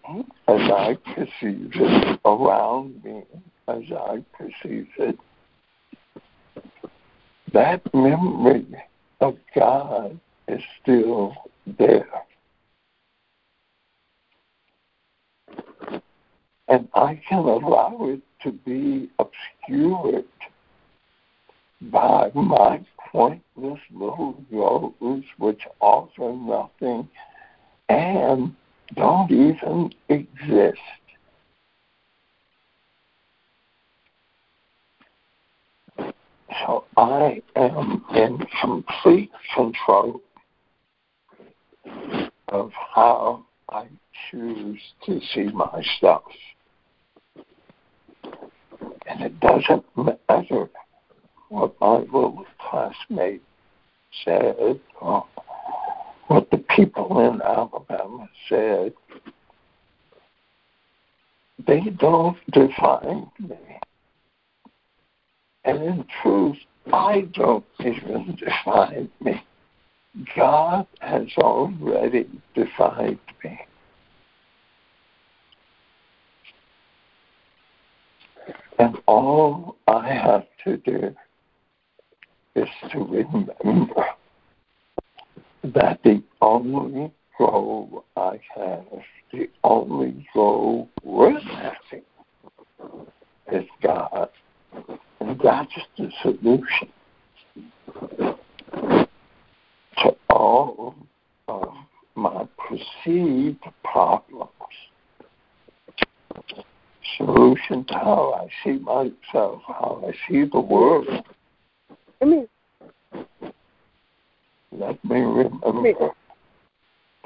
[0.48, 3.22] as I perceive it, around me
[3.68, 5.18] as I perceive it.
[7.52, 8.66] That memory
[9.20, 10.18] of God
[10.48, 11.34] is still
[11.66, 12.08] there.
[16.68, 20.24] And I can allow it to be obscured
[21.90, 27.08] by my pointless little goals which offer nothing
[27.88, 28.54] and
[28.96, 30.78] don't even exist.
[36.66, 40.20] So I am in complete control
[42.48, 43.86] of how I
[44.30, 46.24] choose to see myself.
[49.06, 50.68] And it doesn't matter
[51.54, 53.42] what my little classmate
[54.24, 55.24] said or
[56.26, 58.92] what the people in Alabama said.
[61.64, 63.56] They don't define me.
[65.64, 66.56] And in truth,
[66.92, 69.42] I don't even define me.
[70.36, 73.60] God has already defined me.
[78.80, 81.14] And all I have to do
[82.54, 84.06] is to remember
[85.64, 88.84] that the only goal I have,
[89.32, 92.04] the only goal worth having,
[93.52, 94.28] is God.
[95.20, 96.88] And that's the solution
[99.98, 100.94] to all
[101.48, 101.74] of
[102.14, 104.50] my perceived problems.
[107.16, 111.24] Solution to how I see myself, how I see the world.
[112.24, 112.48] I mean,
[114.72, 116.14] let me remember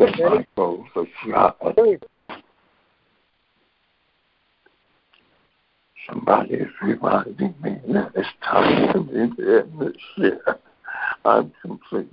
[0.00, 1.54] that my goal is God.
[6.08, 10.40] Somebody is reminding me that it's time for me to end this year.
[11.24, 12.08] I'm complete.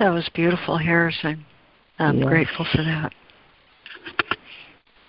[0.00, 1.46] That was beautiful, Harrison.
[2.00, 2.28] I'm Yes.
[2.28, 3.12] grateful for that.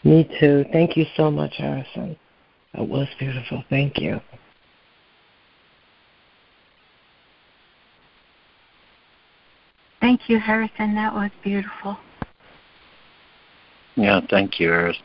[0.04, 0.66] Me too.
[0.72, 2.18] Thank you so much, Harrison.
[2.74, 3.64] That was beautiful.
[3.70, 4.20] Thank you.
[10.00, 10.96] Thank you, Harrison.
[10.96, 11.98] That was beautiful.
[13.96, 14.98] Yeah, thank you, Eris.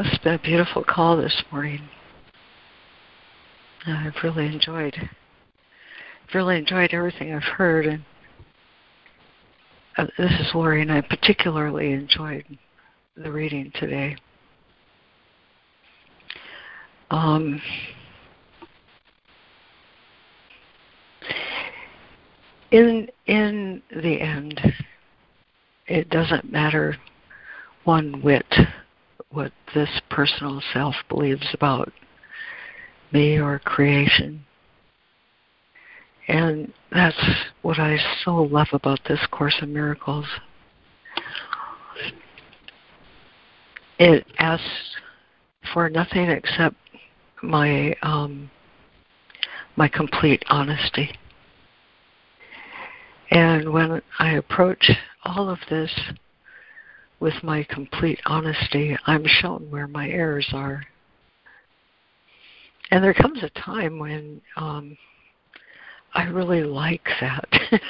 [0.00, 1.80] It's been a beautiful call this morning.
[3.84, 4.94] Uh, I've really enjoyed,
[6.32, 8.04] really enjoyed everything I've heard, and
[9.96, 12.44] uh, this is Lori, and I particularly enjoyed
[13.16, 14.16] the reading today.
[17.10, 17.60] Um,
[22.70, 24.60] in in the end,
[25.88, 26.96] it doesn't matter
[27.82, 28.46] one whit
[29.30, 31.92] what this personal self believes about
[33.12, 34.44] me or creation.
[36.28, 37.20] And that's
[37.62, 40.26] what I so love about this Course in Miracles.
[43.98, 44.64] It asks
[45.72, 46.76] for nothing except
[47.42, 48.50] my um,
[49.76, 51.10] my complete honesty.
[53.30, 54.90] And when I approach
[55.24, 55.90] all of this
[57.20, 60.84] with my complete honesty, I'm shown where my errors are.
[62.90, 64.96] And there comes a time when um,
[66.14, 67.48] I really like that.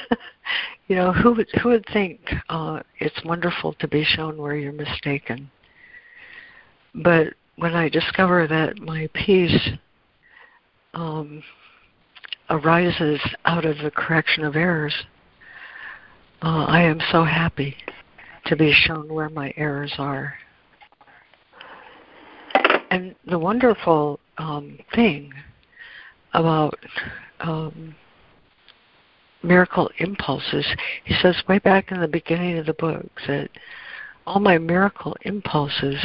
[0.87, 2.19] you know, who would who would think
[2.49, 5.49] uh, it's wonderful to be shown where you're mistaken?
[6.95, 9.69] But when I discover that my peace
[10.93, 11.43] um,
[12.49, 14.95] arises out of the correction of errors,
[16.41, 17.77] uh, I am so happy
[18.49, 20.33] to be shown where my errors are.
[22.89, 25.31] And the wonderful um, thing
[26.33, 26.77] about
[27.39, 27.95] um,
[29.43, 30.65] miracle impulses,
[31.05, 33.49] he says way back in the beginning of the book that
[34.25, 36.03] all my miracle impulses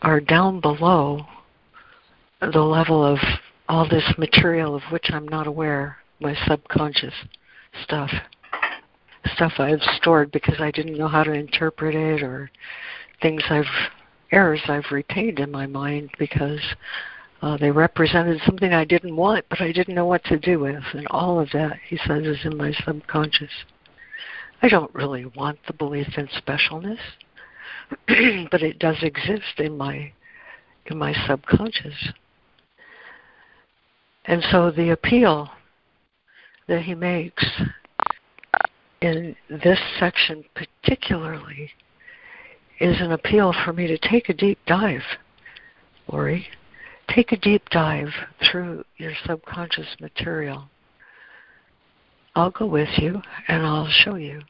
[0.00, 1.26] are down below
[2.40, 3.18] the level of
[3.68, 7.14] all this material of which I'm not aware, my subconscious
[7.84, 8.10] stuff
[9.34, 12.50] stuff I've stored because I didn't know how to interpret it or
[13.20, 13.64] things I've
[14.30, 16.60] errors I've retained in my mind because
[17.42, 20.82] uh, they represented something I didn't want but I didn't know what to do with
[20.94, 23.50] and all of that he says is in my subconscious.
[24.62, 26.98] I don't really want the belief in specialness
[28.50, 30.12] but it does exist in my
[30.86, 32.12] in my subconscious.
[34.24, 35.50] And so the appeal
[36.68, 37.44] that he makes
[39.02, 41.70] in this section particularly
[42.80, 45.02] is an appeal for me to take a deep dive,
[46.10, 46.46] Lori.
[47.08, 48.08] Take a deep dive
[48.50, 50.64] through your subconscious material.
[52.34, 54.42] I'll go with you and I'll show you.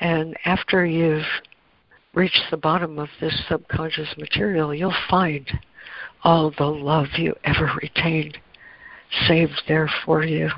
[0.00, 1.26] And after you've
[2.14, 5.46] reached the bottom of this subconscious material, you'll find
[6.24, 8.38] all the love you ever retained
[9.28, 10.50] saved there for you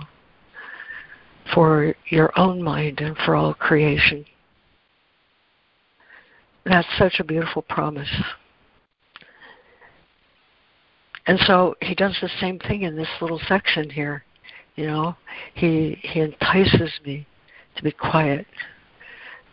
[1.54, 4.24] for your own mind and for all creation.
[6.64, 8.10] That's such a beautiful promise.
[11.26, 14.24] And so he does the same thing in this little section here.
[14.76, 15.16] You know,
[15.54, 17.26] he he entices me
[17.76, 18.46] to be quiet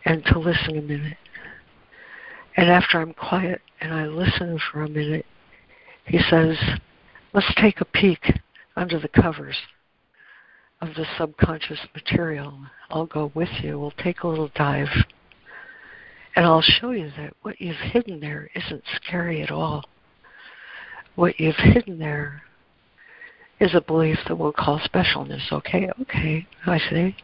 [0.04, 1.18] and to listen a minute.
[2.56, 5.26] And after I'm quiet and I listen for a minute,
[6.06, 6.56] he says,
[7.32, 8.40] Let's take a peek
[8.76, 9.56] under the covers
[10.80, 12.58] of the subconscious material.
[12.90, 13.78] I'll go with you.
[13.78, 14.88] We'll take a little dive.
[16.36, 19.84] And I'll show you that what you've hidden there isn't scary at all.
[21.16, 22.42] What you've hidden there
[23.58, 25.52] is a belief that we'll call specialness.
[25.52, 27.16] Okay, okay, I see.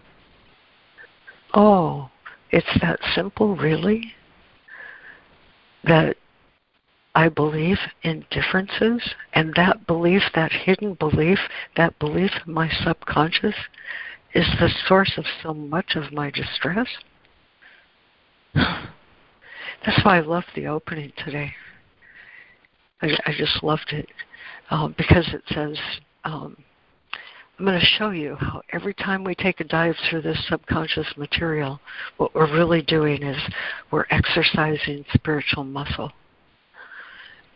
[1.54, 2.10] Oh,
[2.50, 4.12] it's that simple, really?
[5.84, 6.16] That
[7.16, 9.00] I believe in differences,
[9.32, 11.38] and that belief, that hidden belief,
[11.74, 13.54] that belief in my subconscious
[14.34, 16.88] is the source of so much of my distress.
[18.54, 21.54] That's why I loved the opening today.
[23.00, 24.10] I, I just loved it
[24.68, 25.78] um, because it says,
[26.24, 26.54] um,
[27.58, 31.06] I'm going to show you how every time we take a dive through this subconscious
[31.16, 31.80] material,
[32.18, 33.40] what we're really doing is
[33.90, 36.12] we're exercising spiritual muscle.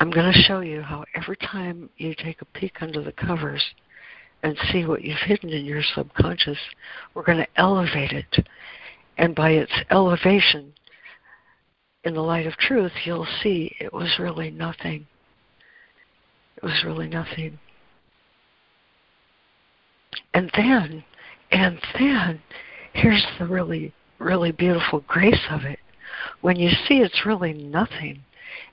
[0.01, 3.63] I'm going to show you how every time you take a peek under the covers
[4.43, 6.57] and see what you've hidden in your subconscious,
[7.13, 8.47] we're going to elevate it.
[9.19, 10.73] And by its elevation,
[12.05, 15.07] in the light of truth, you'll see it was really nothing.
[16.57, 17.59] It was really nothing.
[20.33, 21.05] And then,
[21.53, 22.41] and then,
[22.95, 25.79] here's the really, really beautiful grace of it.
[26.41, 28.25] When you see it's really nothing,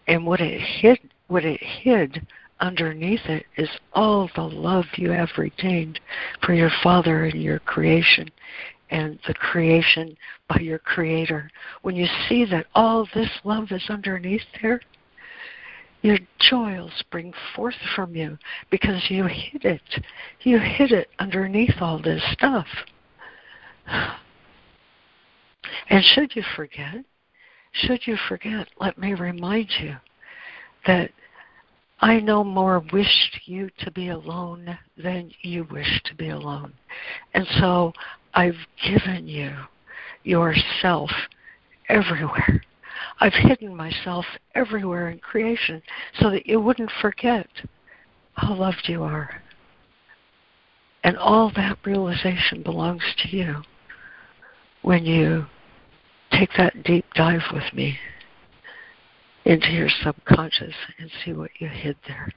[0.08, 2.26] and what it hid what it hid
[2.60, 6.00] underneath it is all the love you have retained
[6.44, 8.30] for your Father and your creation
[8.90, 10.16] and the creation
[10.48, 11.50] by your Creator.
[11.82, 14.82] When you see that all this love is underneath there,
[16.02, 18.38] your joy will spring forth from you
[18.70, 20.04] because you hid it.
[20.42, 22.68] You hid it underneath all this stuff.
[25.90, 27.04] And should you forget,
[27.72, 29.96] should you forget, let me remind you
[30.86, 31.12] that
[32.00, 36.74] I no more wished you to be alone than you wish to be alone.
[37.34, 37.94] And so
[38.34, 39.52] I've given you
[40.24, 41.10] yourself
[41.90, 42.62] everywhere.
[43.20, 45.82] I've hidden myself everywhere in creation
[46.20, 47.48] so that you wouldn't forget
[48.34, 49.42] how loved you are.
[51.04, 53.64] And all that realization belongs to you
[54.84, 55.46] when you
[56.32, 57.98] take that deep dive with me
[59.48, 62.30] into your subconscious and see what you hid there.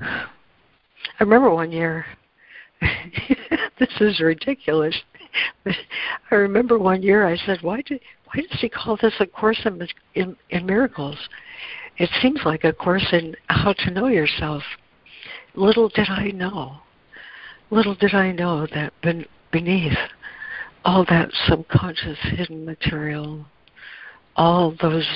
[0.00, 2.06] I remember one year,
[3.78, 4.98] this is ridiculous.
[5.66, 9.60] I remember one year I said, "Why did why does he call this a course
[9.66, 11.18] in, in, in miracles?
[11.98, 14.62] It seems like a course in how to know yourself."
[15.54, 16.78] Little did I know,
[17.70, 19.98] little did I know that ben, beneath
[20.84, 23.44] all that subconscious hidden material,
[24.40, 25.06] all those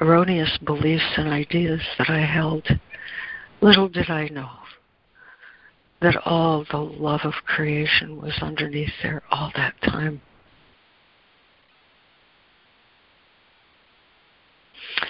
[0.00, 2.66] erroneous beliefs and ideas that I held,
[3.60, 4.50] little did I know
[6.02, 10.20] that all the love of creation was underneath there all that time.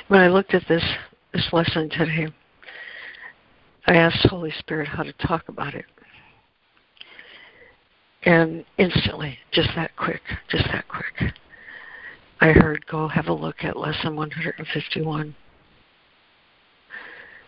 [0.09, 0.85] When I looked at this
[1.33, 2.29] this lesson today,
[3.87, 5.87] I asked Holy Spirit how to talk about it.
[8.23, 10.21] And instantly, just that quick,
[10.51, 11.33] just that quick,
[12.41, 15.35] I heard, go have a look at lesson 151.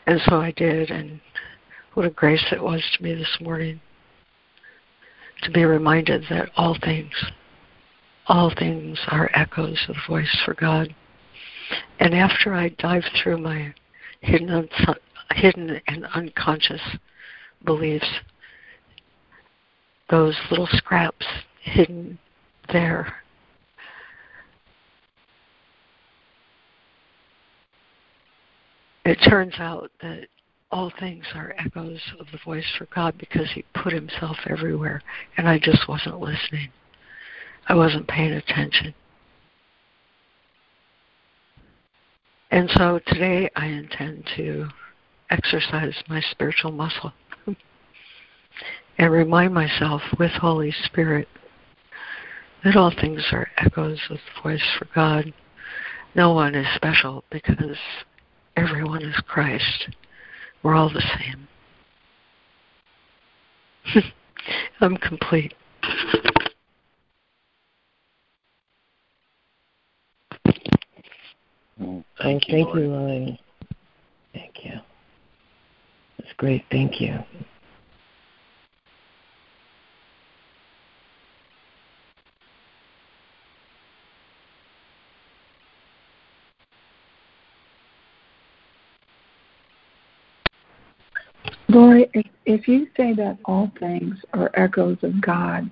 [0.06, 1.20] And so I did, and
[1.94, 3.80] what a grace it was to me this morning
[5.42, 7.12] to be reminded that all things,
[8.26, 10.94] all things are echoes of the voice for God.
[12.00, 13.74] And after I dived through my
[14.20, 14.68] hidden,
[15.34, 16.80] hidden and unconscious
[17.64, 18.08] beliefs,
[20.10, 21.26] those little scraps
[21.62, 22.18] hidden
[22.72, 23.14] there.
[29.08, 30.28] It turns out that
[30.70, 35.00] all things are echoes of the voice for God because He put Himself everywhere,
[35.38, 36.68] and I just wasn't listening.
[37.66, 38.92] I wasn't paying attention.
[42.50, 44.68] And so today I intend to
[45.30, 47.14] exercise my spiritual muscle
[48.98, 51.28] and remind myself with Holy Spirit
[52.62, 55.32] that all things are echoes of the voice for God.
[56.14, 57.78] No one is special because
[58.58, 59.88] everyone is Christ.
[60.62, 61.48] We're all the same.
[64.80, 65.54] I'm complete.
[71.78, 73.38] thank, thank you, Lorraine.
[74.34, 74.72] Thank you.
[76.18, 76.64] That's great.
[76.70, 77.18] Thank you.
[91.78, 95.70] Lori, if, if you say that all things are echoes of God,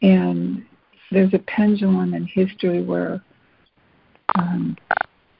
[0.00, 0.64] and
[1.10, 3.22] there's a pendulum in history where
[4.36, 4.74] um,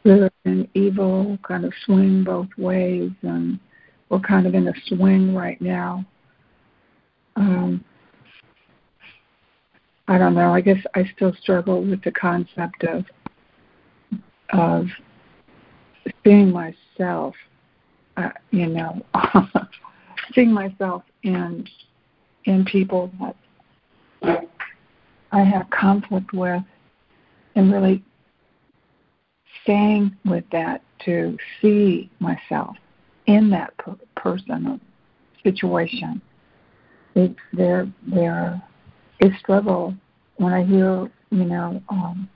[0.04, 3.58] good and evil kind of swing both ways, and
[4.10, 6.04] we're kind of in a swing right now.
[7.36, 7.82] Um,
[10.06, 10.52] I don't know.
[10.52, 13.06] I guess I still struggle with the concept of
[14.50, 14.86] of
[16.22, 17.34] seeing myself
[18.16, 19.00] uh, you know,
[20.34, 21.66] seeing myself in
[22.44, 24.48] in people that
[25.32, 26.62] I have conflict with,
[27.54, 28.02] and really
[29.62, 32.76] staying with that to see myself
[33.26, 34.80] in that per- person or
[35.42, 36.20] situation.
[37.14, 38.62] It, there, there
[39.20, 39.94] is struggle
[40.36, 42.28] when I hear, you know, um,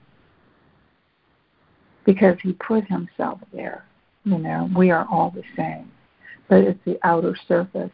[2.05, 3.86] because he put himself there
[4.27, 5.91] you know, we are all the same.
[6.49, 7.91] But it's the outer surface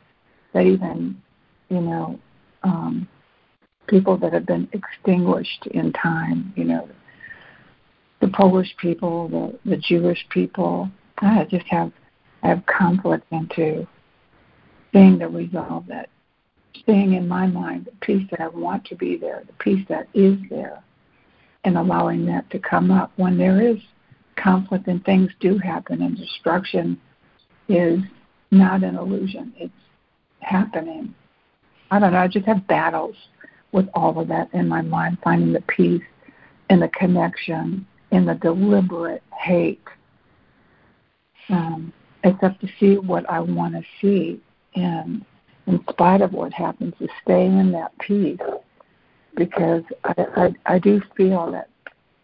[0.54, 1.22] that even,
[1.70, 2.20] you know,
[2.64, 3.08] um,
[3.88, 6.90] people that have been extinguished in time, you know,
[8.22, 11.92] the Polish people, the, the Jewish people, I just have
[12.42, 13.88] I have conflict into
[14.92, 16.10] seeing the resolve that
[16.86, 20.08] seeing in my mind the peace that I want to be there, the peace that
[20.14, 20.84] is there,
[21.64, 23.78] and allowing that to come up when there is
[24.44, 27.00] conflict and things do happen and destruction
[27.70, 28.00] is
[28.52, 29.54] not an illusion.
[29.58, 29.74] It's
[30.42, 31.14] happening.
[31.92, 33.16] I don't know, I just have battles
[33.72, 36.04] with all of that in my mind, finding the peace
[36.70, 39.82] and the connection in the deliberate hate.
[41.50, 41.92] Um,
[42.24, 44.42] except to see what I want to see
[44.76, 45.26] and
[45.68, 48.40] in spite of what happens to stay in that peace
[49.36, 51.70] because I, I, I do feel that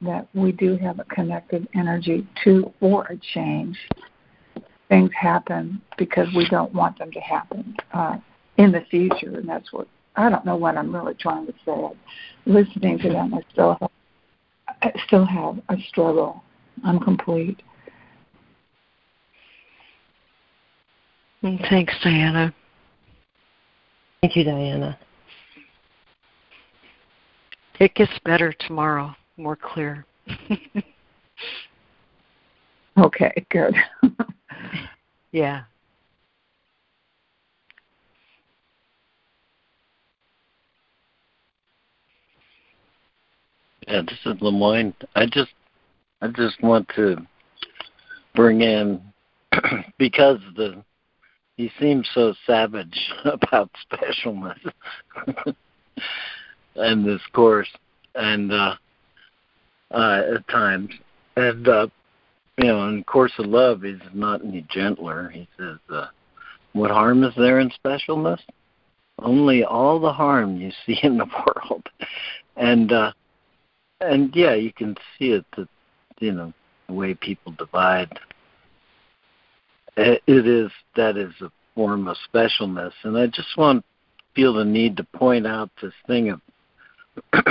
[0.01, 3.77] that we do have a connected energy to for a change.
[4.87, 8.17] things happen because we don't want them to happen uh,
[8.57, 11.89] in the future, and that's what I don't know what I'm really trying to say.
[12.45, 13.91] Listening to them, I still have,
[14.81, 16.43] I still have a struggle.
[16.83, 17.61] I'm complete.
[21.41, 22.53] Thanks, Diana.
[24.21, 24.99] Thank you, Diana.
[27.79, 30.05] It gets better tomorrow, more clear.
[32.97, 33.73] okay, good.
[35.31, 35.63] yeah.
[43.87, 44.93] Yeah, this is LeMoyne.
[45.15, 45.51] I just
[46.21, 47.17] I just want to
[48.35, 49.01] bring in
[49.97, 50.83] because the
[51.57, 54.59] he seems so savage about specialness
[56.75, 57.69] in this course
[58.15, 58.75] and uh
[59.91, 60.91] uh at times.
[61.35, 61.87] And uh
[62.57, 65.29] you know in course of love he's not any gentler.
[65.29, 66.07] He says uh
[66.73, 68.39] what harm is there in specialness?
[69.17, 71.87] Only all the harm you see in the world.
[72.55, 73.11] And uh
[74.01, 75.67] and yeah you can see it that
[76.19, 76.53] you know
[76.87, 78.19] the way people divide
[79.97, 82.93] it is that is a form of specialness.
[83.03, 83.83] And i just want
[84.35, 86.41] feel the need to point out this thing of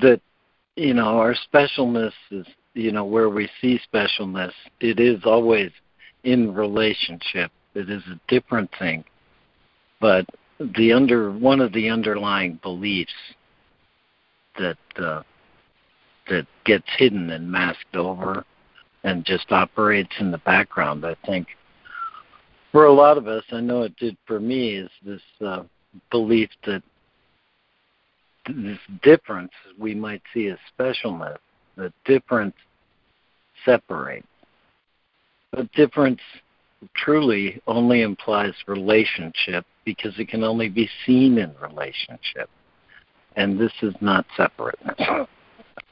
[0.00, 0.20] that
[0.76, 5.70] you know our specialness is you know where we see specialness it is always
[6.24, 9.04] in relationship it is a different thing
[10.00, 10.24] but
[10.76, 13.12] the under one of the underlying beliefs
[14.58, 15.22] that uh,
[16.28, 18.44] that gets hidden and masked over
[19.04, 21.04] and just operates in the background.
[21.04, 21.48] I think
[22.70, 25.62] for a lot of us, I know it did for me, is this uh,
[26.10, 26.82] belief that
[28.48, 31.38] this difference we might see as specialness,
[31.76, 32.54] The difference
[33.64, 34.26] separates.
[35.52, 36.20] But difference
[36.94, 42.48] truly only implies relationship because it can only be seen in relationship.
[43.36, 45.26] And this is not separateness.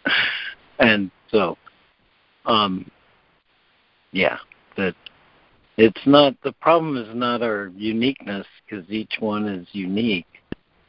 [0.79, 1.57] and so
[2.47, 2.91] um
[4.13, 4.39] yeah,
[4.77, 4.95] that
[5.77, 10.27] it's not the problem is not our uniqueness because each one is unique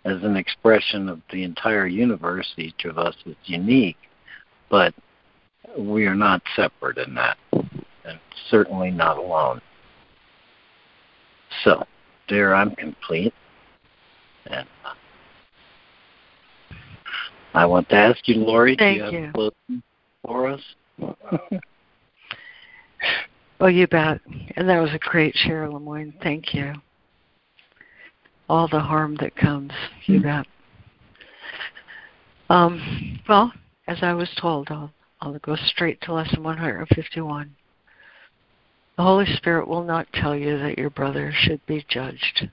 [0.06, 2.52] as an expression of the entire universe.
[2.58, 3.98] Each of us is unique,
[4.70, 4.94] but
[5.78, 8.20] we are not separate in that, and
[8.50, 9.62] certainly not alone.
[11.64, 11.86] So,
[12.30, 13.34] there I'm complete,
[14.46, 14.94] and uh,
[17.54, 19.30] I want to ask you, Laurie, Thank do you have you.
[19.30, 19.84] a closing
[20.24, 20.62] for us?
[23.62, 24.22] Oh, you bet.
[24.56, 26.14] And that was a great share, LeMoyne.
[26.24, 26.74] Thank you.
[28.50, 29.72] All the harm that comes,
[30.06, 30.48] you bet.
[32.50, 33.54] Um, well,
[33.88, 37.56] as I was told, I'll, I'll go straight to lesson 151.
[38.98, 42.50] The Holy Spirit will not tell you that your brother should be judged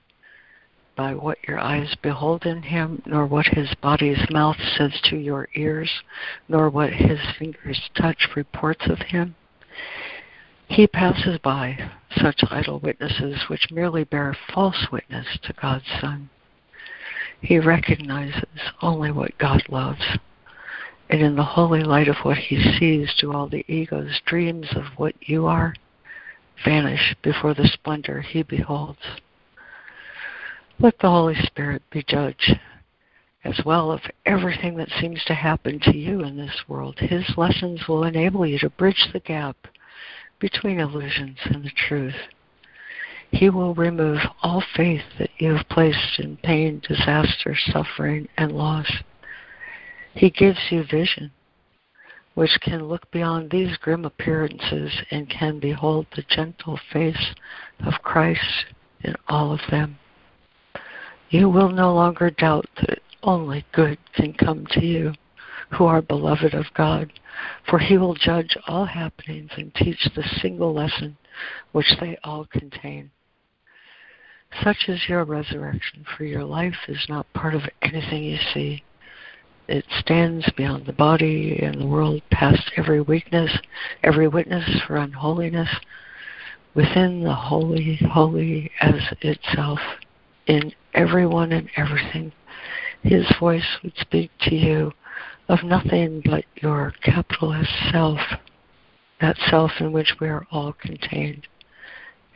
[0.95, 5.49] by what your eyes behold in him, nor what his body's mouth says to your
[5.55, 5.89] ears,
[6.47, 9.35] nor what his fingers touch reports of him.
[10.67, 16.29] He passes by such idle witnesses which merely bear false witness to God's Son.
[17.41, 18.43] He recognizes
[18.81, 20.17] only what God loves,
[21.09, 24.85] and in the holy light of what he sees do all the ego's dreams of
[24.97, 25.73] what you are
[26.65, 29.21] vanish before the splendor he beholds.
[30.79, 32.53] Let the Holy Spirit be judge
[33.43, 36.99] as well of everything that seems to happen to you in this world.
[36.99, 39.55] His lessons will enable you to bridge the gap
[40.39, 42.15] between illusions and the truth.
[43.31, 48.89] He will remove all faith that you have placed in pain, disaster, suffering, and loss.
[50.13, 51.31] He gives you vision,
[52.35, 57.35] which can look beyond these grim appearances and can behold the gentle face
[57.85, 58.65] of Christ
[59.01, 59.99] in all of them.
[61.29, 65.13] You will no longer doubt that only good can come to you
[65.71, 67.11] who are beloved of God,
[67.69, 71.17] for he will judge all happenings and teach the single lesson
[71.71, 73.11] which they all contain.
[74.63, 78.83] Such is your resurrection, for your life is not part of anything you see.
[79.67, 83.51] It stands beyond the body and the world, past every weakness,
[84.03, 85.69] every witness for unholiness,
[86.73, 89.79] within the holy, holy as itself,
[90.45, 92.31] in everyone and everything.
[93.03, 94.93] His voice would speak to you
[95.47, 98.19] of nothing but your capital S self,
[99.21, 101.47] that self in which we are all contained,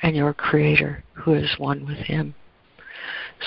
[0.01, 2.33] and your Creator who is one with Him.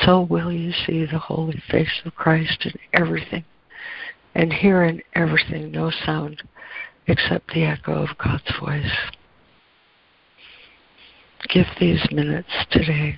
[0.04, 3.44] So will you see the holy face of Christ in everything,
[4.34, 6.42] and hear in everything no sound
[7.06, 8.90] except the echo of God's voice.
[11.52, 13.16] give these minutes today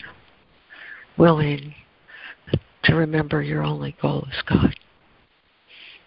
[1.16, 1.74] willing
[2.84, 4.74] to remember your only goal is God.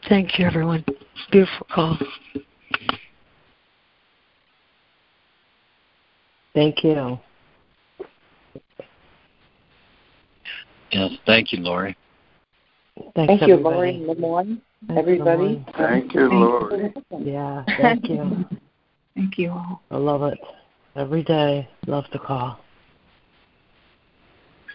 [0.07, 0.85] Thank you, everyone.
[1.31, 1.97] Beautiful call.
[6.53, 7.19] Thank you.
[10.91, 11.95] Yes, thank you, Lori.
[12.95, 14.03] Thanks, Thank you, everybody.
[14.03, 14.61] Lori LeMoyne.
[14.87, 15.43] Thanks, Everybody.
[15.43, 15.77] LeMoyne.
[15.77, 16.93] Thank you, Lord.
[17.19, 18.45] Yeah, thank you.
[19.15, 19.81] Thank you all.
[19.91, 20.39] I love it.
[20.95, 22.59] Every day, love to call.